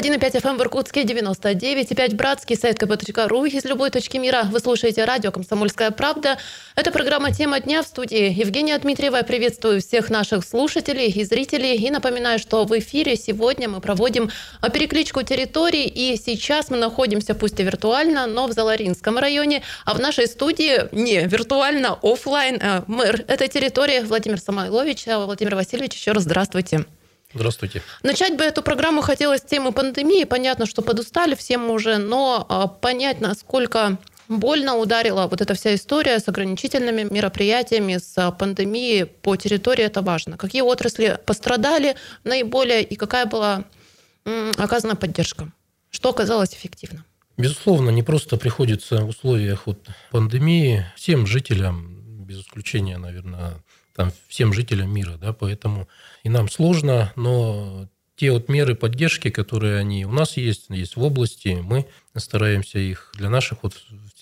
91,5 0.00 0.40
FM 0.40 0.56
в 0.56 0.62
Иркутске, 0.62 1.02
99,5 1.02 2.14
Братский, 2.14 2.56
сайт 2.56 2.82
kp.ru. 2.82 3.46
Из 3.46 3.64
любой 3.66 3.90
точки 3.90 4.16
мира 4.16 4.44
вы 4.50 4.58
слушаете 4.58 5.04
радио 5.04 5.30
«Комсомольская 5.30 5.90
правда». 5.90 6.38
Это 6.74 6.90
программа 6.90 7.32
«Тема 7.32 7.60
дня» 7.60 7.82
в 7.82 7.86
студии 7.86 8.32
Евгения 8.32 8.78
Дмитриева. 8.78 9.22
Приветствую 9.22 9.82
всех 9.82 10.08
наших 10.08 10.46
слушателей 10.46 11.08
и 11.08 11.22
зрителей. 11.24 11.76
И 11.76 11.90
напоминаю, 11.90 12.38
что 12.38 12.64
в 12.64 12.78
эфире 12.78 13.14
сегодня 13.16 13.68
мы 13.68 13.80
проводим 13.82 14.30
перекличку 14.72 15.22
территорий. 15.22 15.84
И 15.84 16.16
сейчас 16.16 16.70
мы 16.70 16.78
находимся, 16.78 17.34
пусть 17.34 17.60
и 17.60 17.62
виртуально, 17.62 18.26
но 18.26 18.46
в 18.46 18.52
Заларинском 18.52 19.18
районе. 19.18 19.62
А 19.84 19.92
в 19.92 20.00
нашей 20.00 20.28
студии 20.28 20.88
не 20.92 21.26
виртуально, 21.26 21.98
офлайн 22.00 22.56
э, 22.56 22.84
мэр 22.86 23.24
этой 23.28 23.48
территории 23.48 24.00
Владимир 24.00 24.40
Самойлович. 24.40 25.04
Владимир 25.06 25.56
Васильевич, 25.56 25.94
еще 25.94 26.12
раз 26.12 26.22
здравствуйте. 26.22 26.78
Здравствуйте. 26.78 26.99
Начать 28.02 28.36
бы 28.36 28.44
эту 28.44 28.62
программу 28.62 29.02
хотелось 29.02 29.40
с 29.40 29.44
темы 29.44 29.72
пандемии. 29.72 30.24
Понятно, 30.24 30.66
что 30.66 30.82
подустали 30.82 31.34
всем 31.34 31.70
уже, 31.70 31.98
но 31.98 32.44
а, 32.48 32.66
понять, 32.66 33.20
насколько 33.20 33.98
больно 34.28 34.76
ударила 34.76 35.26
вот 35.26 35.40
эта 35.40 35.54
вся 35.54 35.74
история 35.74 36.18
с 36.18 36.28
ограничительными 36.28 37.02
мероприятиями, 37.02 37.98
с 37.98 38.16
а, 38.16 38.30
пандемией 38.32 39.06
по 39.06 39.36
территории, 39.36 39.84
это 39.84 40.02
важно. 40.02 40.36
Какие 40.36 40.62
отрасли 40.62 41.18
пострадали 41.24 41.96
наиболее 42.24 42.82
и 42.82 42.96
какая 42.96 43.26
была 43.26 43.64
оказана 44.56 44.96
поддержка? 44.96 45.50
Что 45.90 46.10
оказалось 46.10 46.54
эффективно? 46.54 47.04
Безусловно, 47.36 47.90
не 47.90 48.02
просто 48.02 48.36
приходится 48.36 49.02
в 49.02 49.08
условиях 49.08 49.66
вот 49.66 49.86
пандемии 50.10 50.86
всем 50.96 51.26
жителям, 51.26 51.96
без 52.26 52.40
исключения, 52.42 52.98
наверное, 52.98 53.62
там, 54.00 54.12
всем 54.28 54.54
жителям 54.54 54.90
мира, 54.90 55.18
да, 55.20 55.34
поэтому 55.34 55.86
и 56.22 56.30
нам 56.30 56.48
сложно, 56.48 57.12
но 57.16 57.86
те 58.16 58.30
вот 58.32 58.48
меры 58.48 58.74
поддержки, 58.74 59.28
которые 59.28 59.76
они 59.76 60.06
у 60.06 60.10
нас 60.10 60.38
есть, 60.38 60.70
есть 60.70 60.96
в 60.96 61.02
области, 61.02 61.58
мы 61.62 61.86
стараемся 62.16 62.78
их 62.78 63.12
для 63.14 63.28
наших, 63.28 63.62
вот, 63.62 63.74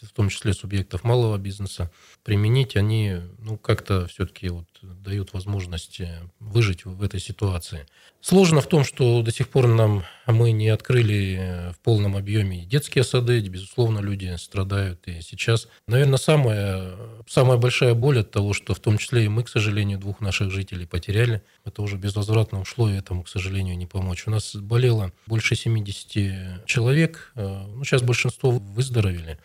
в 0.03 0.13
том 0.13 0.29
числе 0.29 0.53
субъектов 0.53 1.05
малого 1.05 1.37
бизнеса, 1.39 1.91
применить, 2.25 2.77
они 2.77 3.17
ну, 3.39 3.57
как-то 3.57 4.07
все-таки 4.07 4.49
вот 4.49 4.67
дают 4.83 5.33
возможность 5.33 6.01
э, 6.01 6.23
выжить 6.41 6.85
в 6.85 7.03
этой 7.03 7.21
ситуации. 7.21 7.87
Сложно 8.21 8.61
в 8.61 8.67
том, 8.67 8.85
что 8.85 9.23
до 9.23 9.31
сих 9.33 9.49
пор 9.49 9.69
нам 9.69 10.05
мы 10.27 10.53
не 10.53 10.69
открыли 10.69 11.39
э, 11.39 11.73
в 11.73 11.79
полном 11.79 12.17
объеме 12.17 12.65
детские 12.65 13.05
сады. 13.05 13.41
Безусловно, 13.41 14.01
люди 14.01 14.35
страдают 14.37 15.07
и 15.07 15.21
сейчас. 15.21 15.69
Наверное, 15.87 16.19
самая, 16.19 16.97
самая 17.27 17.59
большая 17.59 17.95
боль 17.95 18.21
от 18.21 18.31
того, 18.31 18.53
что 18.53 18.75
в 18.75 18.81
том 18.81 18.99
числе 18.99 19.25
и 19.25 19.29
мы, 19.29 19.45
к 19.45 19.49
сожалению, 19.49 19.99
двух 19.99 20.21
наших 20.21 20.51
жителей 20.51 20.87
потеряли. 20.87 21.43
Это 21.65 21.83
уже 21.83 21.97
безвозвратно 21.97 22.61
ушло, 22.61 22.91
и 22.91 22.97
этому, 22.97 23.23
к 23.23 23.29
сожалению, 23.29 23.77
не 23.77 23.87
помочь. 23.87 24.27
У 24.27 24.31
нас 24.31 24.55
болело 24.55 25.13
больше 25.27 25.55
70 25.55 26.67
человек. 26.67 27.33
Э, 27.35 27.65
ну, 27.69 27.85
сейчас 27.85 28.03
большинство 28.03 28.51
выздоровели. 28.51 29.39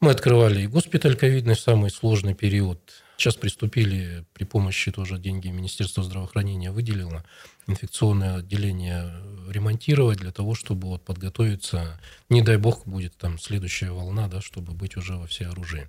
Мы 0.00 0.12
открывали 0.12 0.62
и 0.62 0.66
госпиталь 0.66 1.14
ковидный 1.14 1.54
в 1.54 1.60
самый 1.60 1.90
сложный 1.90 2.34
период. 2.34 2.80
Сейчас 3.18 3.34
приступили 3.34 4.24
при 4.32 4.44
помощи 4.44 4.90
тоже 4.90 5.18
деньги 5.18 5.48
Министерства 5.48 6.02
здравоохранения 6.02 6.70
выделило 6.70 7.22
инфекционное 7.66 8.36
отделение 8.36 9.12
ремонтировать 9.50 10.16
для 10.16 10.32
того, 10.32 10.54
чтобы 10.54 10.88
вот 10.88 11.04
подготовиться, 11.04 12.00
не 12.30 12.40
дай 12.40 12.56
бог 12.56 12.86
будет 12.86 13.14
там 13.18 13.38
следующая 13.38 13.90
волна, 13.90 14.26
да, 14.28 14.40
чтобы 14.40 14.72
быть 14.72 14.96
уже 14.96 15.16
во 15.16 15.26
всеоружии. 15.26 15.86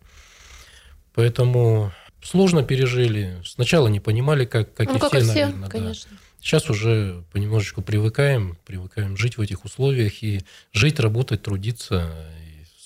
Поэтому 1.14 1.94
сложно 2.22 2.64
пережили. 2.64 3.42
Сначала 3.46 3.88
не 3.88 4.02
понимали, 4.02 4.44
как, 4.44 4.74
как 4.74 4.90
ну, 4.90 4.98
и 4.98 5.00
как 5.00 5.12
все, 5.12 5.22
все, 5.22 5.28
наверное. 5.28 5.70
Конечно. 5.70 6.12
Да. 6.12 6.18
Сейчас 6.42 6.70
уже 6.70 7.24
понемножечку 7.32 7.82
привыкаем, 7.82 8.58
привыкаем 8.66 9.16
жить 9.16 9.38
в 9.38 9.42
этих 9.42 9.64
условиях 9.64 10.22
и 10.22 10.42
жить, 10.74 11.00
работать, 11.00 11.44
трудиться. 11.44 12.14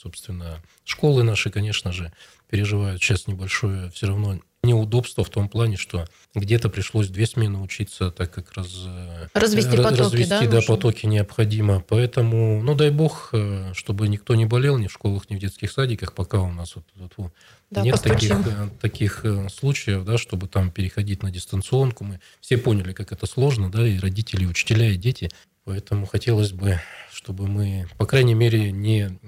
Собственно, 0.06 0.62
школы 0.84 1.24
наши, 1.24 1.50
конечно 1.50 1.92
же, 1.92 2.14
переживают 2.48 3.02
сейчас 3.02 3.26
небольшое 3.26 3.90
все 3.90 4.06
равно 4.06 4.40
неудобство 4.62 5.24
в 5.24 5.32
том 5.32 5.50
плане, 5.50 5.78
что 5.78 6.06
где-то 6.36 6.70
пришлось 6.70 7.08
две 7.08 7.26
смены 7.26 7.58
учиться, 7.58 8.12
так 8.12 8.32
как 8.32 8.54
раз, 8.54 8.84
э, 8.86 9.30
развести 9.34 9.78
потоки, 9.78 10.02
развести, 10.02 10.46
да, 10.46 10.60
да 10.60 10.62
потоки 10.62 11.08
необходимо. 11.08 11.80
Поэтому, 11.80 12.62
ну 12.62 12.76
дай 12.76 12.92
бог, 12.92 13.30
э, 13.34 13.74
чтобы 13.74 14.08
никто 14.08 14.36
не 14.36 14.46
болел 14.46 14.78
ни 14.78 14.86
в 14.86 14.92
школах, 14.92 15.28
ни 15.32 15.38
в 15.38 15.40
детских 15.40 15.72
садиках, 15.72 16.14
пока 16.14 16.40
у 16.40 16.52
нас 16.52 16.76
вот, 16.76 16.86
вот, 17.18 17.34
да, 17.72 17.82
нет 17.82 18.00
таких, 18.00 18.32
э, 18.46 18.70
таких 18.80 19.26
случаев, 19.52 20.06
да, 20.06 20.20
чтобы 20.20 20.48
там 20.48 20.70
переходить 20.70 21.24
на 21.24 21.32
дистанционку. 21.32 22.04
Мы 22.04 22.20
все 22.42 22.60
поняли, 22.60 22.94
как 22.94 23.12
это 23.12 23.26
сложно, 23.26 23.72
да, 23.72 23.88
и 23.88 23.98
родители, 23.98 24.44
и 24.44 24.48
учителя, 24.48 24.92
и 24.92 24.98
дети. 24.98 25.32
Поэтому 25.66 26.06
хотелось 26.06 26.52
бы, 26.52 26.80
чтобы 27.12 27.48
мы, 27.48 27.88
по 27.98 28.06
крайней 28.06 28.36
мере, 28.36 28.72
не, 28.72 29.20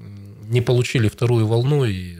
не 0.43 0.61
получили 0.61 1.09
вторую 1.09 1.47
волну 1.47 1.83
и 1.83 2.17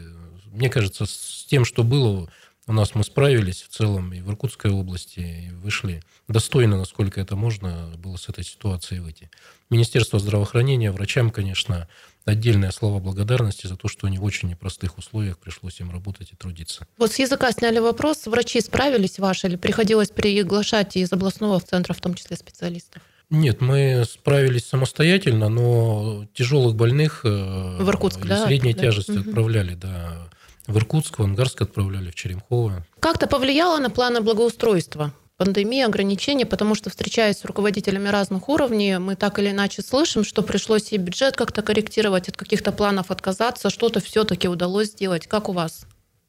мне 0.58 0.70
кажется, 0.70 1.06
с 1.06 1.46
тем, 1.48 1.64
что 1.64 1.84
было, 1.84 2.28
у 2.66 2.72
нас 2.72 2.94
мы 2.94 3.04
справились 3.04 3.62
в 3.62 3.68
целом 3.68 4.12
и 4.12 4.20
в 4.20 4.28
Иркутской 4.28 4.70
области, 4.70 5.20
и 5.20 5.50
вышли 5.52 6.02
достойно, 6.26 6.76
насколько 6.76 7.20
это 7.20 7.36
можно 7.36 7.92
было 7.96 8.16
с 8.16 8.28
этой 8.28 8.44
ситуацией 8.44 9.00
выйти. 9.00 9.30
Министерство 9.70 10.18
здравоохранения, 10.18 10.90
врачам, 10.90 11.30
конечно, 11.30 11.88
отдельное 12.24 12.72
слово 12.72 12.98
благодарности 12.98 13.66
за 13.66 13.76
то, 13.76 13.88
что 13.88 14.06
они 14.08 14.18
в 14.18 14.24
очень 14.24 14.48
непростых 14.48 14.98
условиях 14.98 15.38
пришлось 15.38 15.80
им 15.80 15.90
работать 15.90 16.32
и 16.32 16.36
трудиться. 16.36 16.86
Вот 16.98 17.12
с 17.12 17.18
языка 17.20 17.52
сняли 17.52 17.78
вопрос. 17.78 18.26
Врачи 18.26 18.60
справились 18.60 19.18
ваши 19.18 19.46
или 19.46 19.56
приходилось 19.56 20.10
приглашать 20.10 20.96
из 20.96 21.12
областного 21.12 21.60
центра, 21.60 21.94
в 21.94 22.00
том 22.00 22.14
числе 22.14 22.36
специалистов? 22.36 23.00
Нет, 23.30 23.60
мы 23.60 24.04
справились 24.10 24.66
самостоятельно, 24.66 25.48
но 25.48 26.26
тяжелых 26.32 26.74
больных 26.76 27.20
э, 27.24 27.28
в 27.28 27.88
Иркутск, 27.88 28.24
да, 28.24 28.46
средней 28.46 28.70
отправляли? 28.70 28.94
тяжести 28.94 29.18
угу. 29.18 29.28
отправляли, 29.28 29.74
да, 29.74 30.28
в 30.66 30.76
Иркутск, 30.78 31.18
в 31.18 31.22
Ангарск 31.22 31.60
отправляли, 31.60 32.10
в 32.10 32.14
Черемхово. 32.14 32.86
Как-то 33.00 33.26
повлияло 33.26 33.78
на 33.78 33.90
планы 33.90 34.20
благоустройства? 34.20 35.12
пандемия, 35.38 35.86
ограничения, 35.86 36.44
потому 36.44 36.74
что, 36.74 36.90
встречаясь 36.90 37.38
с 37.38 37.44
руководителями 37.44 38.08
разных 38.08 38.48
уровней, 38.48 38.98
мы 38.98 39.14
так 39.14 39.38
или 39.38 39.50
иначе 39.50 39.82
слышим, 39.82 40.24
что 40.24 40.42
пришлось 40.42 40.92
и 40.92 40.96
бюджет 40.98 41.36
как-то 41.36 41.62
корректировать, 41.62 42.28
от 42.28 42.36
каких-то 42.36 42.72
планов 42.72 43.10
отказаться, 43.10 43.70
что-то 43.70 44.00
все-таки 44.00 44.48
удалось 44.48 44.88
сделать. 44.88 45.26
Как 45.26 45.48
у 45.48 45.52
вас? 45.52 45.86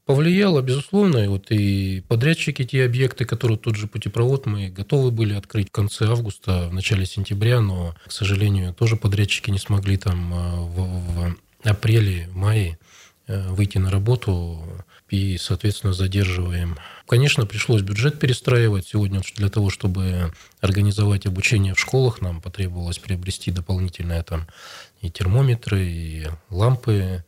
Повлияло, 0.10 0.64
безусловно, 0.64 1.20
и 1.20 1.28
вот 1.28 1.52
и 1.52 2.02
подрядчики, 2.08 2.64
те 2.64 2.84
объекты, 2.84 3.26
которые 3.26 3.60
тот 3.60 3.76
же 3.76 3.86
путепровод 3.86 4.48
мы 4.48 4.70
готовы 4.70 5.12
были 5.12 5.36
открыть 5.36 5.68
в 5.68 5.72
конце 5.72 6.08
августа, 6.08 6.68
в 6.68 6.74
начале 6.74 7.06
сентября, 7.06 7.62
но, 7.62 7.94
к 8.08 8.12
сожалению, 8.12 8.74
тоже 8.74 8.96
подрядчики 8.96 9.52
не 9.52 9.60
смогли 9.60 9.98
там 9.98 10.34
э, 10.34 10.62
в, 10.62 10.78
в 11.14 11.36
апреле, 11.64 12.28
мае 12.34 12.80
э, 13.28 13.50
выйти 13.50 13.78
на 13.78 13.92
работу 13.92 14.64
и, 15.12 15.38
соответственно, 15.38 15.94
задерживаем. 15.94 16.76
Конечно, 17.08 17.46
пришлось 17.46 17.84
бюджет 17.84 18.20
перестраивать. 18.20 18.88
Сегодня 18.88 19.22
для 19.36 19.50
того, 19.50 19.70
чтобы 19.70 20.34
организовать 20.60 21.28
обучение 21.28 21.76
в 21.76 21.80
школах, 21.80 22.20
нам 22.20 22.42
потребовалось 22.42 22.98
приобрести 22.98 23.52
дополнительные 23.52 24.24
там 24.24 24.48
и 25.02 25.12
термометры, 25.12 25.86
и 25.86 26.28
лампы, 26.50 27.24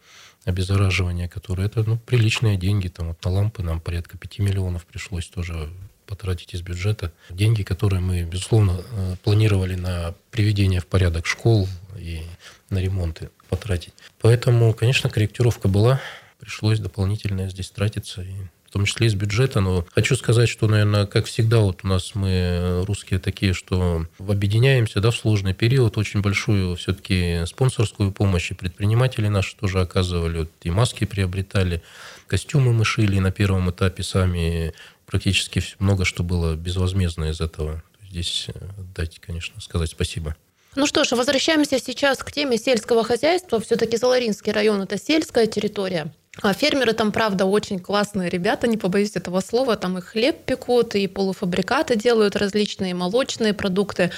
обеззараживания, 0.45 1.27
которые 1.27 1.67
это 1.67 1.83
ну, 1.83 1.98
приличные 1.98 2.57
деньги. 2.57 2.88
Там 2.88 3.10
вот 3.10 3.24
на 3.24 3.31
лампы 3.31 3.63
нам 3.63 3.79
порядка 3.79 4.17
5 4.17 4.39
миллионов 4.39 4.86
пришлось 4.86 5.27
тоже 5.27 5.69
потратить 6.07 6.53
из 6.53 6.62
бюджета. 6.62 7.13
Деньги, 7.29 7.63
которые 7.63 8.01
мы, 8.01 8.24
безусловно, 8.24 8.81
э, 8.91 9.15
планировали 9.24 9.75
на 9.75 10.13
приведение 10.31 10.81
в 10.81 10.86
порядок 10.86 11.25
школ 11.25 11.69
и 11.98 12.24
на 12.69 12.79
ремонты 12.79 13.29
потратить. 13.50 13.93
Поэтому, 14.19 14.74
конечно, 14.74 15.10
корректировка 15.10 15.67
была. 15.67 16.01
Пришлось 16.39 16.79
дополнительно 16.79 17.50
здесь 17.50 17.69
тратиться. 17.69 18.24
И 18.24 18.33
в 18.72 18.74
том 18.74 18.86
числе 18.86 19.08
из 19.08 19.16
бюджета. 19.16 19.60
Но 19.60 19.86
хочу 19.94 20.16
сказать, 20.16 20.48
что, 20.48 20.66
наверное, 20.66 21.06
как 21.06 21.25
всегда, 21.25 21.60
вот 21.60 21.82
у 21.84 21.88
нас 21.90 22.16
мы 22.16 22.30
э, 22.30 22.84
русские 22.86 23.20
такие, 23.20 23.54
что 23.54 24.06
объединяемся 24.18 25.01
да, 25.01 25.12
в 25.12 25.16
сложный 25.18 25.54
период. 25.54 25.98
Очень 25.98 26.22
большую 26.22 26.78
все-таки 26.78 27.42
спонсорскую 27.48 28.13
помощь 28.13 28.50
и 28.50 28.54
предприниматели 28.54 29.28
наши 29.28 29.58
тоже 29.58 29.82
оказывали. 29.82 30.40
Вот 30.40 30.51
и 30.63 30.70
маски 30.70 31.04
приобретали, 31.04 31.84
костюмы 32.28 32.72
мы 32.72 32.86
шили 32.86 33.20
на 33.20 33.30
первом 33.34 33.70
этапе 33.70 34.04
сами. 34.04 34.74
Практически 35.06 35.62
много 35.80 36.06
что 36.06 36.24
было 36.24 36.56
безвозмездно 36.56 37.25
из 37.25 37.42
этого. 37.42 37.84
Здесь 38.10 38.46
э, 38.48 38.54
дать, 38.96 39.20
конечно, 39.20 39.60
сказать 39.60 39.90
спасибо. 39.90 40.38
Ну 40.78 40.88
что 40.88 41.04
ж, 41.04 41.12
возвращаемся 41.12 41.78
сейчас 41.78 42.20
к 42.20 42.32
теме 42.32 42.58
сельского 42.58 43.04
хозяйства. 43.04 43.60
Все-таки 43.60 43.98
Заларинский 43.98 44.54
район– 44.54 44.82
это 44.84 44.98
сельская 44.98 45.46
территория. 45.46 46.13
А 46.41 46.53
фермеры 46.53 46.93
там, 46.93 47.11
правда, 47.11 47.45
очень 47.45 47.79
классные 47.79 48.29
ребята, 48.29 48.67
не 48.67 48.77
побоюсь 48.77 49.15
этого 49.15 49.41
слова. 49.41 49.75
Там 49.75 49.97
и 49.97 50.01
хлеб 50.01 50.45
пекут, 50.45 50.95
и 50.95 51.07
полуфабрикаты 51.07 51.95
делают, 51.97 52.35
различные 52.35 52.93
молочные 52.93 53.53
продукты. 53.53 54.11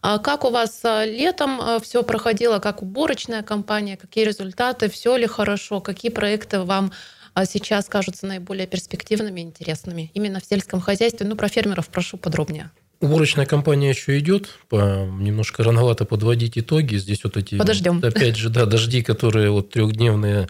А 0.00 0.18
как 0.18 0.44
у 0.44 0.50
вас 0.50 0.80
а, 0.84 1.04
летом 1.04 1.60
а, 1.60 1.80
все 1.80 2.02
проходило, 2.02 2.60
как 2.60 2.82
уборочная 2.82 3.42
компания, 3.42 3.96
какие 3.96 4.24
результаты, 4.24 4.88
все 4.88 5.16
ли 5.16 5.26
хорошо, 5.26 5.80
какие 5.80 6.10
проекты 6.10 6.60
вам 6.60 6.92
а, 7.34 7.44
сейчас 7.44 7.86
кажутся 7.86 8.26
наиболее 8.26 8.66
перспективными 8.66 9.40
и 9.40 9.44
интересными 9.44 10.10
именно 10.14 10.40
в 10.40 10.44
сельском 10.44 10.80
хозяйстве? 10.80 11.26
Ну, 11.26 11.36
про 11.36 11.48
фермеров 11.48 11.88
прошу 11.88 12.16
подробнее. 12.16 12.70
Уборочная 13.00 13.46
кампания 13.46 13.90
еще 13.90 14.18
идет. 14.18 14.48
По, 14.68 15.06
немножко 15.06 15.62
рановато 15.62 16.04
подводить 16.04 16.56
итоги. 16.58 16.96
Здесь 16.96 17.22
вот 17.24 17.36
эти... 17.36 17.58
Подождем. 17.58 18.00
Опять 18.02 18.36
же, 18.36 18.50
да, 18.50 18.66
дожди, 18.66 19.02
которые 19.02 19.50
вот 19.50 19.70
трехдневные 19.70 20.48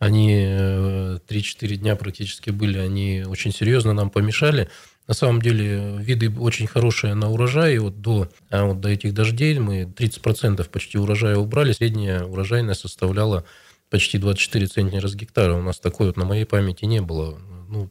они 0.00 0.32
3-4 0.32 1.20
э, 1.28 1.76
дня 1.76 1.94
практически 1.94 2.48
были, 2.48 2.78
они 2.78 3.22
очень 3.26 3.52
серьезно 3.52 3.92
нам 3.92 4.08
помешали. 4.08 4.70
На 5.06 5.12
самом 5.12 5.42
деле 5.42 5.98
виды 5.98 6.30
очень 6.30 6.66
хорошие 6.66 7.12
на 7.14 7.30
урожай. 7.30 7.76
Вот 7.78 8.00
до, 8.00 8.28
а 8.48 8.64
вот 8.64 8.80
до 8.80 8.88
этих 8.88 9.12
дождей 9.12 9.58
мы 9.58 9.82
30% 9.82 10.66
почти 10.70 10.96
урожая 10.96 11.36
убрали. 11.36 11.72
Средняя 11.72 12.24
урожайность 12.24 12.80
составляла 12.80 13.44
почти 13.90 14.16
24 14.16 14.68
центнера 14.68 15.06
с 15.06 15.14
гектара. 15.14 15.52
У 15.54 15.62
нас 15.62 15.78
такой 15.78 16.06
вот 16.06 16.16
на 16.16 16.24
моей 16.24 16.46
памяти 16.46 16.86
не 16.86 17.02
было. 17.02 17.38
Ну, 17.68 17.90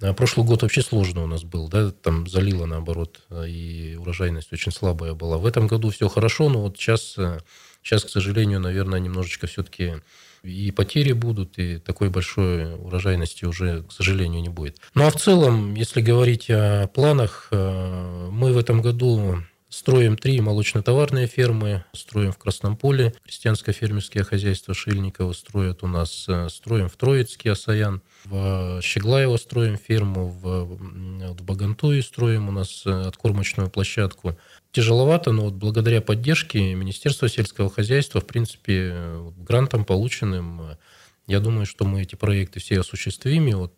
а 0.00 0.12
прошлый 0.14 0.44
год 0.44 0.62
вообще 0.62 0.82
сложно 0.82 1.22
у 1.22 1.26
нас 1.28 1.44
был, 1.44 1.68
да, 1.68 1.92
там 1.92 2.26
залило 2.26 2.66
наоборот, 2.66 3.20
и 3.46 3.96
урожайность 4.00 4.52
очень 4.52 4.72
слабая 4.72 5.14
была. 5.14 5.38
В 5.38 5.46
этом 5.46 5.66
году 5.66 5.90
все 5.90 6.08
хорошо, 6.08 6.48
но 6.48 6.62
вот 6.62 6.76
сейчас, 6.76 7.16
сейчас 7.82 8.04
к 8.04 8.08
сожалению, 8.08 8.60
наверное, 8.60 9.00
немножечко 9.00 9.46
все-таки 9.48 9.94
и 10.42 10.70
потери 10.70 11.12
будут, 11.12 11.58
и 11.58 11.78
такой 11.78 12.10
большой 12.10 12.74
урожайности 12.74 13.44
уже, 13.44 13.82
к 13.82 13.92
сожалению, 13.92 14.42
не 14.42 14.48
будет. 14.48 14.78
Ну 14.94 15.06
а 15.06 15.10
в 15.10 15.16
целом, 15.16 15.74
если 15.74 16.00
говорить 16.00 16.46
о 16.50 16.86
планах, 16.88 17.48
э, 17.50 18.28
мы 18.30 18.52
в 18.52 18.58
этом 18.58 18.82
году 18.82 19.36
Строим 19.78 20.16
три 20.16 20.40
молочно-товарные 20.40 21.28
фермы, 21.28 21.84
строим 21.92 22.32
в 22.32 22.36
Красном 22.36 22.76
поле, 22.76 23.14
крестьянско-фермерское 23.24 24.24
хозяйство 24.24 24.74
Шильникова 24.74 25.32
строят 25.32 25.84
у 25.84 25.86
нас, 25.86 26.24
э, 26.26 26.48
строим 26.48 26.88
в 26.88 26.96
Троицке 26.96 27.52
Асаян, 27.52 28.02
в 28.24 28.80
Щеглаево 28.82 29.36
строим 29.36 29.78
ферму, 29.78 30.30
в, 30.30 30.64
в 31.32 31.42
Багантуе 31.44 32.02
строим 32.02 32.48
у 32.48 32.50
нас 32.50 32.82
э, 32.86 32.90
откормочную 32.90 33.70
площадку. 33.70 34.36
Тяжеловато, 34.72 35.30
но 35.30 35.44
вот 35.44 35.54
благодаря 35.54 36.00
поддержке 36.00 36.74
Министерства 36.74 37.28
сельского 37.28 37.70
хозяйства, 37.70 38.20
в 38.20 38.26
принципе, 38.26 38.96
грантом 39.36 39.84
полученным, 39.84 40.72
э, 40.72 40.76
я 41.28 41.38
думаю, 41.38 41.66
что 41.66 41.84
мы 41.84 42.02
эти 42.02 42.16
проекты 42.16 42.58
все 42.58 42.80
осуществим. 42.80 43.46
И 43.46 43.54
вот 43.54 43.74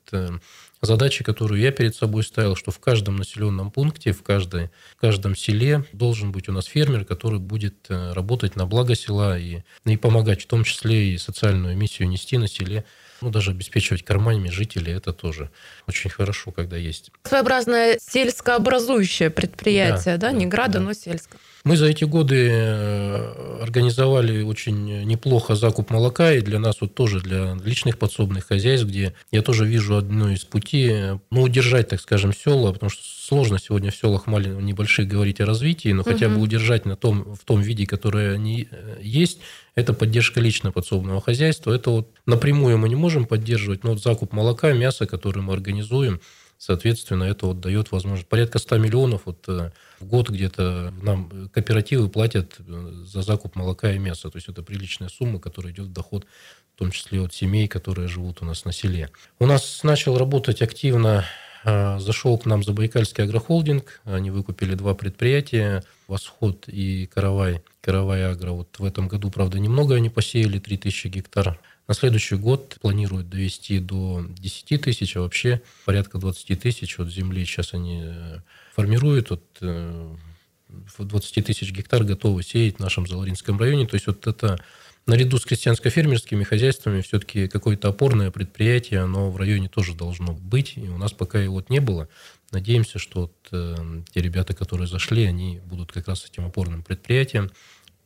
задачи, 0.81 1.25
которую 1.25 1.61
я 1.61 1.73
перед 1.73 1.95
собой 1.95 2.23
ставил, 2.23 2.57
что 2.57 2.71
в 2.71 2.79
каждом 2.79 3.17
населенном 3.17 3.71
пункте, 3.71 4.13
в, 4.13 4.23
каждой, 4.23 4.71
в 4.97 5.01
каждом 5.01 5.37
селе 5.37 5.85
должен 5.93 6.33
быть 6.33 6.49
у 6.49 6.53
нас 6.53 6.67
фермер, 6.67 7.05
который 7.05 7.39
будет 7.39 7.87
э, 7.89 8.13
работать 8.13 8.57
на 8.57 8.67
благо 8.67 8.95
села 8.95 9.39
и, 9.39 9.63
и 9.85 9.97
помогать, 9.97 10.43
в 10.43 10.47
том 10.47 10.65
числе 10.65 11.13
и 11.13 11.19
социальную 11.19 11.77
миссию 11.77 12.09
нести 12.09 12.39
на 12.39 12.49
селе. 12.49 12.85
Ну, 13.21 13.31
даже 13.31 13.51
обеспечивать 13.51 14.05
карманами 14.05 14.49
жителей, 14.49 14.93
это 14.95 15.13
тоже 15.13 15.51
очень 15.87 16.11
хорошо, 16.11 16.51
когда 16.51 16.77
есть. 16.77 17.11
Своеобразное 17.25 17.99
сельскообразующее 18.01 19.31
предприятие, 19.31 20.17
да? 20.17 20.31
да? 20.31 20.33
Не 20.33 20.47
града, 20.47 20.75
да. 20.75 20.81
но 20.81 20.93
сельское. 20.93 21.39
Мы 21.63 21.77
за 21.77 21.87
эти 21.87 22.05
годы 22.05 22.49
э, 22.51 23.61
организовали 23.63 24.43
очень 24.43 25.05
неплохо 25.05 25.55
закуп 25.55 25.91
молока, 25.91 26.33
и 26.33 26.41
для 26.41 26.59
нас 26.59 26.81
вот 26.81 26.95
тоже, 26.95 27.21
для 27.21 27.55
личных 27.63 27.99
подсобных 27.99 28.47
хозяйств, 28.47 28.87
где 28.87 29.15
я 29.31 29.43
тоже 29.43 29.67
вижу 29.67 29.97
одно 29.97 30.31
из 30.31 30.45
пути, 30.45 31.19
ну, 31.31 31.43
удержать, 31.43 31.89
так 31.89 32.01
скажем, 32.01 32.33
села, 32.33 32.73
потому 32.73 32.89
что 32.89 33.03
сложно 33.05 33.59
сегодня 33.59 33.91
в 33.91 33.97
селах 33.97 34.27
маленьких, 34.27 34.63
небольших 34.63 35.07
говорить 35.07 35.41
о 35.41 35.47
развитии, 35.47 35.91
но 35.91 36.01
угу. 36.01 36.13
хотя 36.13 36.31
бы 36.31 36.41
удержать 36.41 36.87
на 36.87 36.97
том, 36.97 37.35
в 37.35 37.45
том 37.45 37.61
виде, 37.61 37.87
которое 37.87 38.35
они 38.35 38.67
э, 38.71 38.99
есть, 39.03 39.41
это 39.75 39.93
поддержка 39.93 40.41
лично 40.41 40.73
подсобного 40.73 41.21
хозяйства. 41.21 41.73
Это 41.73 41.91
вот 41.91 42.09
напрямую 42.27 42.79
мы 42.79 42.89
не 42.89 42.97
можем 42.97 43.10
поддерживать, 43.27 43.85
но 43.85 43.91
вот 43.91 44.03
закуп 44.03 44.33
молока, 44.33 44.73
мяса, 44.73 45.07
который 45.07 45.43
мы 45.43 45.53
организуем, 45.53 46.21
Соответственно, 46.61 47.25
это 47.25 47.47
вот 47.47 47.61
дает 47.61 47.91
возможность. 47.91 48.29
Порядка 48.29 48.59
100 48.59 48.77
миллионов 48.77 49.23
вот 49.25 49.43
э, 49.49 49.71
в 49.99 50.05
год 50.05 50.29
где-то 50.29 50.93
нам 51.01 51.49
кооперативы 51.55 52.11
платят 52.11 52.57
э, 52.59 52.93
за 53.03 53.23
закуп 53.23 53.57
молока 53.57 53.91
и 53.93 53.99
мяса. 53.99 54.29
То 54.29 54.37
есть 54.37 54.51
это 54.51 54.63
приличная 54.63 55.09
сумма, 55.09 55.41
которая 55.41 55.73
идет 55.73 55.87
в 55.87 55.93
доход, 55.95 56.27
в 56.75 56.79
том 56.79 56.91
числе 56.91 57.23
от 57.23 57.33
семей, 57.33 57.67
которые 57.67 58.09
живут 58.09 58.43
у 58.43 58.45
нас 58.45 58.67
на 58.67 58.73
селе. 58.73 59.09
У 59.39 59.47
нас 59.47 59.83
начал 59.85 60.19
работать 60.19 60.61
активно 60.61 61.25
э, 61.65 61.99
Зашел 61.99 62.37
к 62.37 62.45
нам 62.45 62.63
Забайкальский 62.63 63.25
агрохолдинг. 63.25 64.03
Они 64.05 64.31
выкупили 64.31 64.75
два 64.75 64.95
предприятия, 64.95 65.83
Восход 66.09 66.65
и 66.69 67.07
Каравай. 67.07 67.63
Каравай 67.81 68.31
Агро. 68.31 68.51
Вот 68.51 68.79
в 68.79 68.85
этом 68.85 69.09
году, 69.09 69.31
правда, 69.31 69.59
немного 69.59 69.95
они 69.95 70.11
посеяли, 70.11 70.59
3000 70.59 71.09
гектар. 71.09 71.59
На 71.91 71.95
следующий 71.95 72.37
год 72.37 72.77
планируют 72.81 73.29
довести 73.29 73.81
до 73.81 74.25
10 74.39 74.81
тысяч, 74.81 75.17
а 75.17 75.23
вообще 75.23 75.61
порядка 75.85 76.19
20 76.19 76.61
тысяч 76.61 77.01
от 77.01 77.11
земли 77.11 77.45
сейчас 77.45 77.75
они 77.75 78.03
э, 78.05 78.39
формируют. 78.77 79.33
От 79.33 79.43
20 79.59 81.39
э, 81.39 81.43
тысяч 81.43 81.73
гектар 81.73 82.05
готовы 82.05 82.45
сеять 82.45 82.77
в 82.77 82.79
нашем 82.79 83.09
Заларинском 83.09 83.59
районе. 83.59 83.89
То 83.89 83.97
есть 83.97 84.07
вот 84.07 84.25
это 84.29 84.61
наряду 85.07 85.39
с 85.39 85.45
крестьянско-фермерскими 85.45 86.45
хозяйствами 86.45 87.01
все-таки 87.01 87.49
какое-то 87.49 87.89
опорное 87.89 88.31
предприятие, 88.31 89.01
оно 89.01 89.33
в 89.33 89.37
районе 89.37 89.69
тоже 89.69 89.95
должно 89.95 90.33
быть. 90.33 90.75
И 90.77 90.89
у 90.89 90.97
нас 90.97 91.11
пока 91.11 91.41
его 91.41 91.55
вот 91.55 91.71
не 91.71 91.81
было. 91.81 92.09
Надеемся, 92.53 93.01
что 93.01 93.23
вот, 93.23 93.35
э, 93.51 94.03
те 94.15 94.21
ребята, 94.21 94.55
которые 94.55 94.87
зашли, 94.87 95.25
они 95.25 95.59
будут 95.65 95.91
как 95.91 96.07
раз 96.07 96.25
этим 96.25 96.47
опорным 96.47 96.85
предприятием 96.85 97.51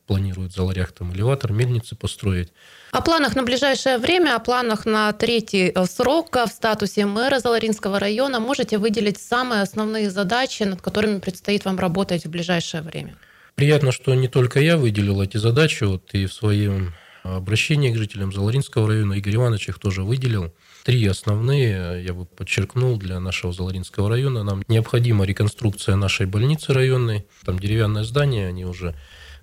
планируют 0.05 0.53
в 0.53 0.55
Заларях 0.55 0.91
там 0.91 1.13
элеватор, 1.13 1.51
мельницы 1.51 1.95
построить. 1.95 2.51
О 2.91 3.01
планах 3.01 3.35
на 3.35 3.43
ближайшее 3.43 3.97
время, 3.97 4.35
о 4.35 4.39
планах 4.39 4.85
на 4.85 5.11
третий 5.13 5.71
э, 5.73 5.85
срок 5.85 6.35
в 6.35 6.47
статусе 6.47 7.05
мэра 7.05 7.39
Заларинского 7.39 7.99
района 7.99 8.39
можете 8.39 8.77
выделить 8.77 9.19
самые 9.19 9.61
основные 9.61 10.09
задачи, 10.09 10.63
над 10.63 10.81
которыми 10.81 11.19
предстоит 11.19 11.65
вам 11.65 11.79
работать 11.79 12.25
в 12.25 12.29
ближайшее 12.29 12.83
время? 12.83 13.15
Приятно, 13.55 13.91
что 13.91 14.13
не 14.15 14.27
только 14.27 14.59
я 14.59 14.77
выделил 14.77 15.21
эти 15.21 15.37
задачи, 15.37 15.85
вот 15.85 16.13
и 16.13 16.25
в 16.25 16.33
своем 16.33 16.93
обращении 17.23 17.91
к 17.91 17.97
жителям 17.97 18.31
Заларинского 18.31 18.87
района 18.87 19.13
Игорь 19.13 19.35
Иванович 19.35 19.69
их 19.69 19.79
тоже 19.79 20.03
выделил. 20.03 20.53
Три 20.83 21.05
основные, 21.07 22.03
я 22.03 22.13
бы 22.13 22.25
подчеркнул, 22.25 22.97
для 22.97 23.19
нашего 23.19 23.51
Заларинского 23.51 24.09
района. 24.09 24.43
Нам 24.43 24.63
необходима 24.67 25.25
реконструкция 25.25 25.95
нашей 25.95 26.27
больницы 26.27 26.73
районной. 26.73 27.25
Там 27.43 27.57
деревянное 27.57 28.03
здание, 28.03 28.47
они 28.47 28.65
уже 28.65 28.95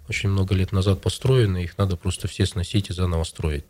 очень 0.09 0.29
много 0.29 0.55
лет 0.55 0.73
назад 0.73 1.01
построены, 1.01 1.65
их 1.65 1.79
надо 1.79 1.97
просто 1.97 2.29
все 2.29 2.47
сносить 2.47 2.91
и 2.91 2.93
заново 2.93 3.25
строить. 3.25 3.65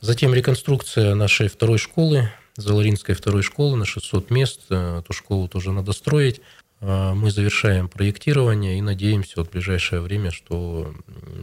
Затем 0.00 0.32
реконструкция 0.34 1.14
нашей 1.14 1.48
второй 1.48 1.78
школы, 1.78 2.30
Заларинской 2.56 3.14
второй 3.14 3.42
школы 3.42 3.76
на 3.76 3.84
600 3.84 4.30
мест. 4.30 4.70
Эту 4.70 5.12
школу 5.12 5.46
тоже 5.46 5.70
надо 5.70 5.92
строить. 5.92 6.40
Мы 6.80 7.30
завершаем 7.30 7.88
проектирование 7.88 8.78
и 8.78 8.82
надеемся 8.82 9.34
вот 9.36 9.48
в 9.48 9.50
ближайшее 9.52 10.00
время, 10.00 10.30
что 10.32 10.92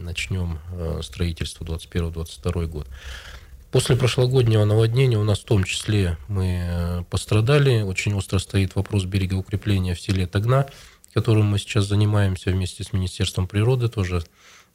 начнем 0.02 0.58
строительство 1.02 1.64
2021-2022 1.64 2.66
год. 2.66 2.86
После 3.72 3.96
прошлогоднего 3.96 4.64
наводнения 4.64 5.18
у 5.18 5.24
нас 5.24 5.40
в 5.40 5.44
том 5.44 5.64
числе 5.64 6.16
мы 6.28 7.04
пострадали. 7.10 7.82
Очень 7.82 8.14
остро 8.14 8.38
стоит 8.38 8.74
вопрос 8.74 9.04
берегоукрепления 9.04 9.94
в 9.94 10.00
селе 10.00 10.26
Тагна, 10.26 10.66
которым 11.16 11.46
мы 11.46 11.58
сейчас 11.58 11.86
занимаемся 11.86 12.50
вместе 12.50 12.84
с 12.84 12.92
Министерством 12.92 13.48
природы. 13.48 13.88
Тоже 13.88 14.22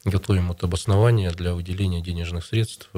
готовим 0.04 0.48
вот 0.48 0.64
обоснование 0.64 1.30
для 1.30 1.54
выделения 1.54 2.00
денежных 2.00 2.44
средств 2.44 2.90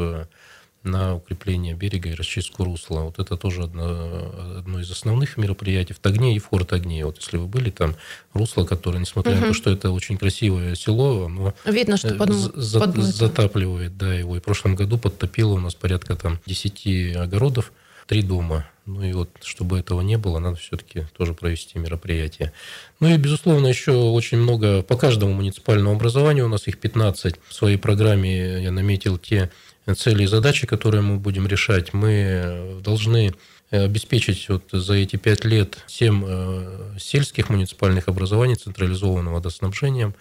на 0.83 1.15
укрепление 1.15 1.75
берега 1.75 2.09
и 2.09 2.15
расчистку 2.15 2.65
русла. 2.65 3.01
Вот 3.01 3.19
это 3.19 3.37
тоже 3.37 3.65
одно, 3.65 4.33
одно 4.61 4.81
из 4.81 4.91
основных 4.91 5.37
мероприятий 5.37 5.93
в 5.93 5.99
Тагне 5.99 6.35
и 6.35 6.39
в 6.39 6.47
Форт 6.47 6.73
Огне. 6.73 7.05
Вот 7.05 7.19
если 7.19 7.37
вы 7.37 7.47
были 7.47 7.69
там, 7.69 7.97
русло, 8.33 8.65
которое, 8.65 8.99
несмотря 8.99 9.35
угу. 9.35 9.41
на 9.41 9.47
то, 9.49 9.53
что 9.53 9.71
это 9.71 9.91
очень 9.91 10.17
красивое 10.17 10.75
село, 10.75 11.27
оно 11.27 11.53
Видно, 11.67 11.99
что 11.99 12.15
под, 12.15 12.33
за, 12.33 12.93
затапливает 13.03 13.99
да, 13.99 14.15
его. 14.15 14.39
И 14.39 14.41
в 14.41 14.43
прошлом 14.43 14.75
году 14.75 14.97
подтопило 14.97 15.53
у 15.53 15.61
нас 15.61 15.75
порядка 15.75 16.17
там 16.17 16.41
10 16.47 17.17
огородов, 17.17 17.73
три 18.07 18.23
дома. 18.23 18.67
Ну 18.87 19.03
и 19.03 19.13
вот, 19.13 19.31
чтобы 19.43 19.79
этого 19.79 20.03
не 20.03 20.19
было, 20.19 20.39
надо 20.39 20.57
все-таки 20.57 21.07
тоже 21.17 21.33
провести 21.33 21.79
мероприятие. 21.79 22.53
Ну 23.01 23.09
и, 23.09 23.17
безусловно, 23.17 23.67
еще 23.67 23.93
очень 23.93 24.39
много 24.39 24.83
по 24.83 24.97
каждому 24.97 25.33
муниципальному 25.33 25.97
образованию, 25.97 26.45
у 26.45 26.49
нас 26.49 26.69
их 26.69 26.79
15. 26.79 27.37
В 27.49 27.55
своей 27.55 27.79
программе 27.79 28.63
я 28.63 28.71
наметил 28.71 29.17
те 29.17 29.51
цели 29.97 30.25
и 30.25 30.27
задачи, 30.27 30.67
которые 30.67 31.01
мы 31.01 31.17
будем 31.17 31.47
решать, 31.47 31.95
мы 31.95 32.81
должны 32.85 33.33
обеспечить 33.71 34.49
вот 34.49 34.65
за 34.71 34.95
эти 34.95 35.17
пять 35.17 35.45
лет 35.45 35.79
семь 35.87 36.23
э, 36.27 36.97
сельских 36.99 37.49
муниципальных 37.49 38.09
образований 38.09 38.55
централизованным 38.55 39.33
водоснабжением 39.33 40.15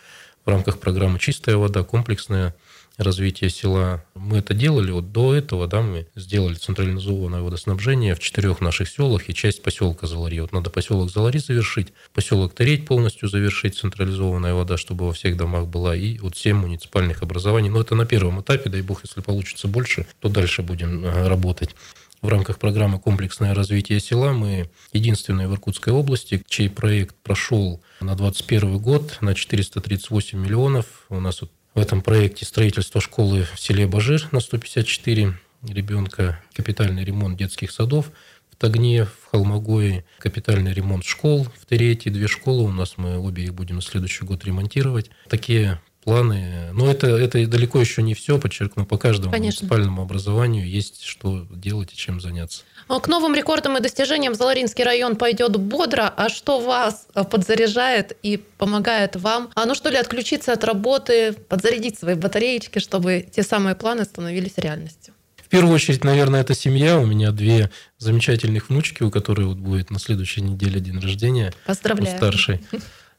в 0.45 0.49
рамках 0.49 0.79
программы 0.79 1.19
«Чистая 1.19 1.57
вода», 1.57 1.83
комплексная 1.83 2.55
развития 2.97 3.49
села. 3.49 4.03
Мы 4.15 4.37
это 4.37 4.53
делали 4.53 4.91
вот 4.91 5.11
до 5.11 5.33
этого, 5.33 5.67
да, 5.67 5.81
мы 5.81 6.07
сделали 6.15 6.55
централизованное 6.55 7.41
водоснабжение 7.41 8.15
в 8.15 8.19
четырех 8.19 8.61
наших 8.61 8.89
селах 8.89 9.29
и 9.29 9.33
часть 9.33 9.63
поселка 9.63 10.07
Залари. 10.07 10.39
Вот 10.39 10.51
надо 10.51 10.69
поселок 10.69 11.11
Залари 11.11 11.39
завершить, 11.39 11.93
поселок 12.13 12.53
Тареть 12.53 12.85
полностью 12.85 13.29
завершить, 13.29 13.75
централизованная 13.77 14.53
вода, 14.53 14.77
чтобы 14.77 15.05
во 15.07 15.13
всех 15.13 15.37
домах 15.37 15.67
была, 15.67 15.95
и 15.95 16.17
вот 16.19 16.37
семь 16.37 16.57
муниципальных 16.57 17.23
образований. 17.23 17.69
Но 17.69 17.81
это 17.81 17.95
на 17.95 18.05
первом 18.05 18.41
этапе, 18.41 18.69
дай 18.69 18.81
бог, 18.81 19.01
если 19.03 19.21
получится 19.21 19.67
больше, 19.67 20.05
то 20.19 20.29
дальше 20.29 20.61
будем 20.61 21.03
э, 21.03 21.27
работать. 21.27 21.75
В 22.21 22.29
рамках 22.29 22.57
программы 22.57 22.99
«Комплексное 22.99 23.53
развитие 23.53 23.99
села» 23.99 24.31
мы 24.31 24.69
единственные 24.93 25.49
в 25.49 25.53
Иркутской 25.53 25.91
области, 25.91 26.41
чей 26.47 26.69
проект 26.69 27.15
прошел 27.21 27.81
на 27.99 28.15
2021 28.15 28.77
год 28.77 29.17
на 29.19 29.35
438 29.35 30.39
миллионов. 30.39 30.85
У 31.09 31.19
нас 31.19 31.41
вот 31.41 31.51
в 31.73 31.79
этом 31.79 32.01
проекте 32.01 32.45
строительство 32.45 33.01
школы 33.01 33.45
в 33.53 33.59
селе 33.59 33.87
Бажир 33.87 34.27
на 34.31 34.39
154 34.39 35.33
ребенка, 35.63 36.39
капитальный 36.53 37.03
ремонт 37.03 37.37
детских 37.37 37.71
садов 37.71 38.11
в 38.51 38.55
Тагне, 38.55 39.05
в 39.05 39.29
Холмогое, 39.31 40.05
капитальный 40.19 40.73
ремонт 40.73 41.03
школ 41.03 41.45
в 41.45 41.65
Терете, 41.65 42.09
две 42.09 42.27
школы. 42.27 42.63
У 42.63 42.71
нас, 42.71 42.97
мы 42.97 43.17
обе 43.17 43.45
их 43.45 43.53
будем 43.53 43.77
на 43.77 43.81
следующий 43.81 44.25
год 44.25 44.45
ремонтировать. 44.45 45.09
Такие 45.27 45.81
планы. 46.03 46.69
Но 46.73 46.89
это, 46.89 47.07
это 47.07 47.45
далеко 47.47 47.79
еще 47.79 48.01
не 48.01 48.13
все, 48.13 48.37
подчеркну, 48.37 48.85
по 48.85 48.97
каждому 48.97 49.31
Конечно. 49.31 49.63
муниципальному 49.63 50.01
образованию 50.01 50.69
есть 50.69 51.03
что 51.03 51.47
делать 51.51 51.93
и 51.93 51.95
чем 51.95 52.21
заняться. 52.21 52.63
К 52.87 53.07
новым 53.07 53.33
рекордам 53.33 53.77
и 53.77 53.81
достижениям 53.81 54.35
Заларинский 54.35 54.83
район 54.83 55.15
пойдет 55.15 55.55
бодро. 55.55 56.13
А 56.15 56.29
что 56.29 56.59
вас 56.59 57.07
подзаряжает 57.31 58.15
и 58.21 58.37
помогает 58.57 59.15
вам? 59.15 59.49
А 59.55 59.65
ну 59.65 59.73
что 59.73 59.89
ли, 59.89 59.97
отключиться 59.97 60.53
от 60.53 60.63
работы, 60.63 61.33
подзарядить 61.33 61.97
свои 61.97 62.15
батареечки, 62.15 62.79
чтобы 62.79 63.25
те 63.31 63.41
самые 63.43 63.75
планы 63.75 64.03
становились 64.03 64.53
реальностью? 64.57 65.13
В 65.37 65.47
первую 65.49 65.75
очередь, 65.75 66.03
наверное, 66.03 66.41
это 66.41 66.55
семья. 66.55 66.99
У 66.99 67.05
меня 67.05 67.31
две 67.31 67.69
замечательных 67.99 68.69
внучки, 68.69 69.03
у 69.03 69.11
которой 69.11 69.45
вот 69.45 69.57
будет 69.57 69.91
на 69.91 69.99
следующей 69.99 70.41
неделе 70.41 70.79
день 70.79 70.99
рождения. 70.99 71.53
Поздравляю. 71.65 72.15
У 72.15 72.17
старшей 72.17 72.61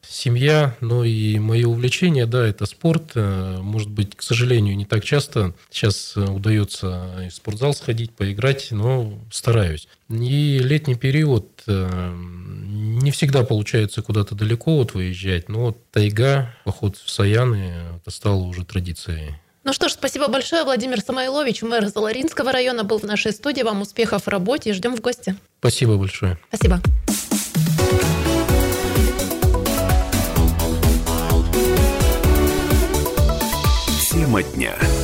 семья, 0.09 0.75
ну 0.81 1.03
и 1.03 1.39
мои 1.39 1.63
увлечения, 1.63 2.25
да, 2.25 2.45
это 2.45 2.65
спорт. 2.65 3.11
Э, 3.15 3.57
может 3.61 3.89
быть, 3.89 4.15
к 4.15 4.21
сожалению, 4.21 4.75
не 4.75 4.85
так 4.85 5.03
часто 5.03 5.53
сейчас 5.69 6.13
э, 6.15 6.21
удается 6.21 7.27
в 7.29 7.33
спортзал 7.33 7.73
сходить, 7.73 8.11
поиграть, 8.11 8.69
но 8.71 9.17
стараюсь. 9.31 9.87
И 10.09 10.59
летний 10.59 10.95
период 10.95 11.63
э, 11.67 12.13
не 12.15 13.11
всегда 13.11 13.43
получается 13.43 14.01
куда-то 14.01 14.35
далеко 14.35 14.77
вот 14.77 14.93
выезжать, 14.93 15.49
но 15.49 15.75
тайга, 15.91 16.53
поход 16.63 16.97
в 16.97 17.09
Саяны, 17.09 17.73
это 17.97 18.11
стало 18.11 18.43
уже 18.43 18.65
традицией. 18.65 19.35
Ну 19.65 19.73
что 19.73 19.89
ж, 19.89 19.93
спасибо 19.93 20.27
большое. 20.27 20.63
Владимир 20.63 21.01
Самойлович, 21.01 21.63
мэр 21.63 21.87
Заларинского 21.87 22.51
района, 22.51 22.83
был 22.83 22.99
в 22.99 23.03
нашей 23.03 23.31
студии. 23.31 23.63
Вам 23.63 23.81
успехов 23.81 24.25
в 24.25 24.27
работе 24.27 24.69
и 24.69 24.73
ждем 24.73 24.95
в 24.95 25.01
гости. 25.01 25.35
Спасибо 25.59 25.97
большое. 25.97 26.37
Спасибо. 26.49 26.79
Тема 34.35 34.43
дня. 34.43 34.94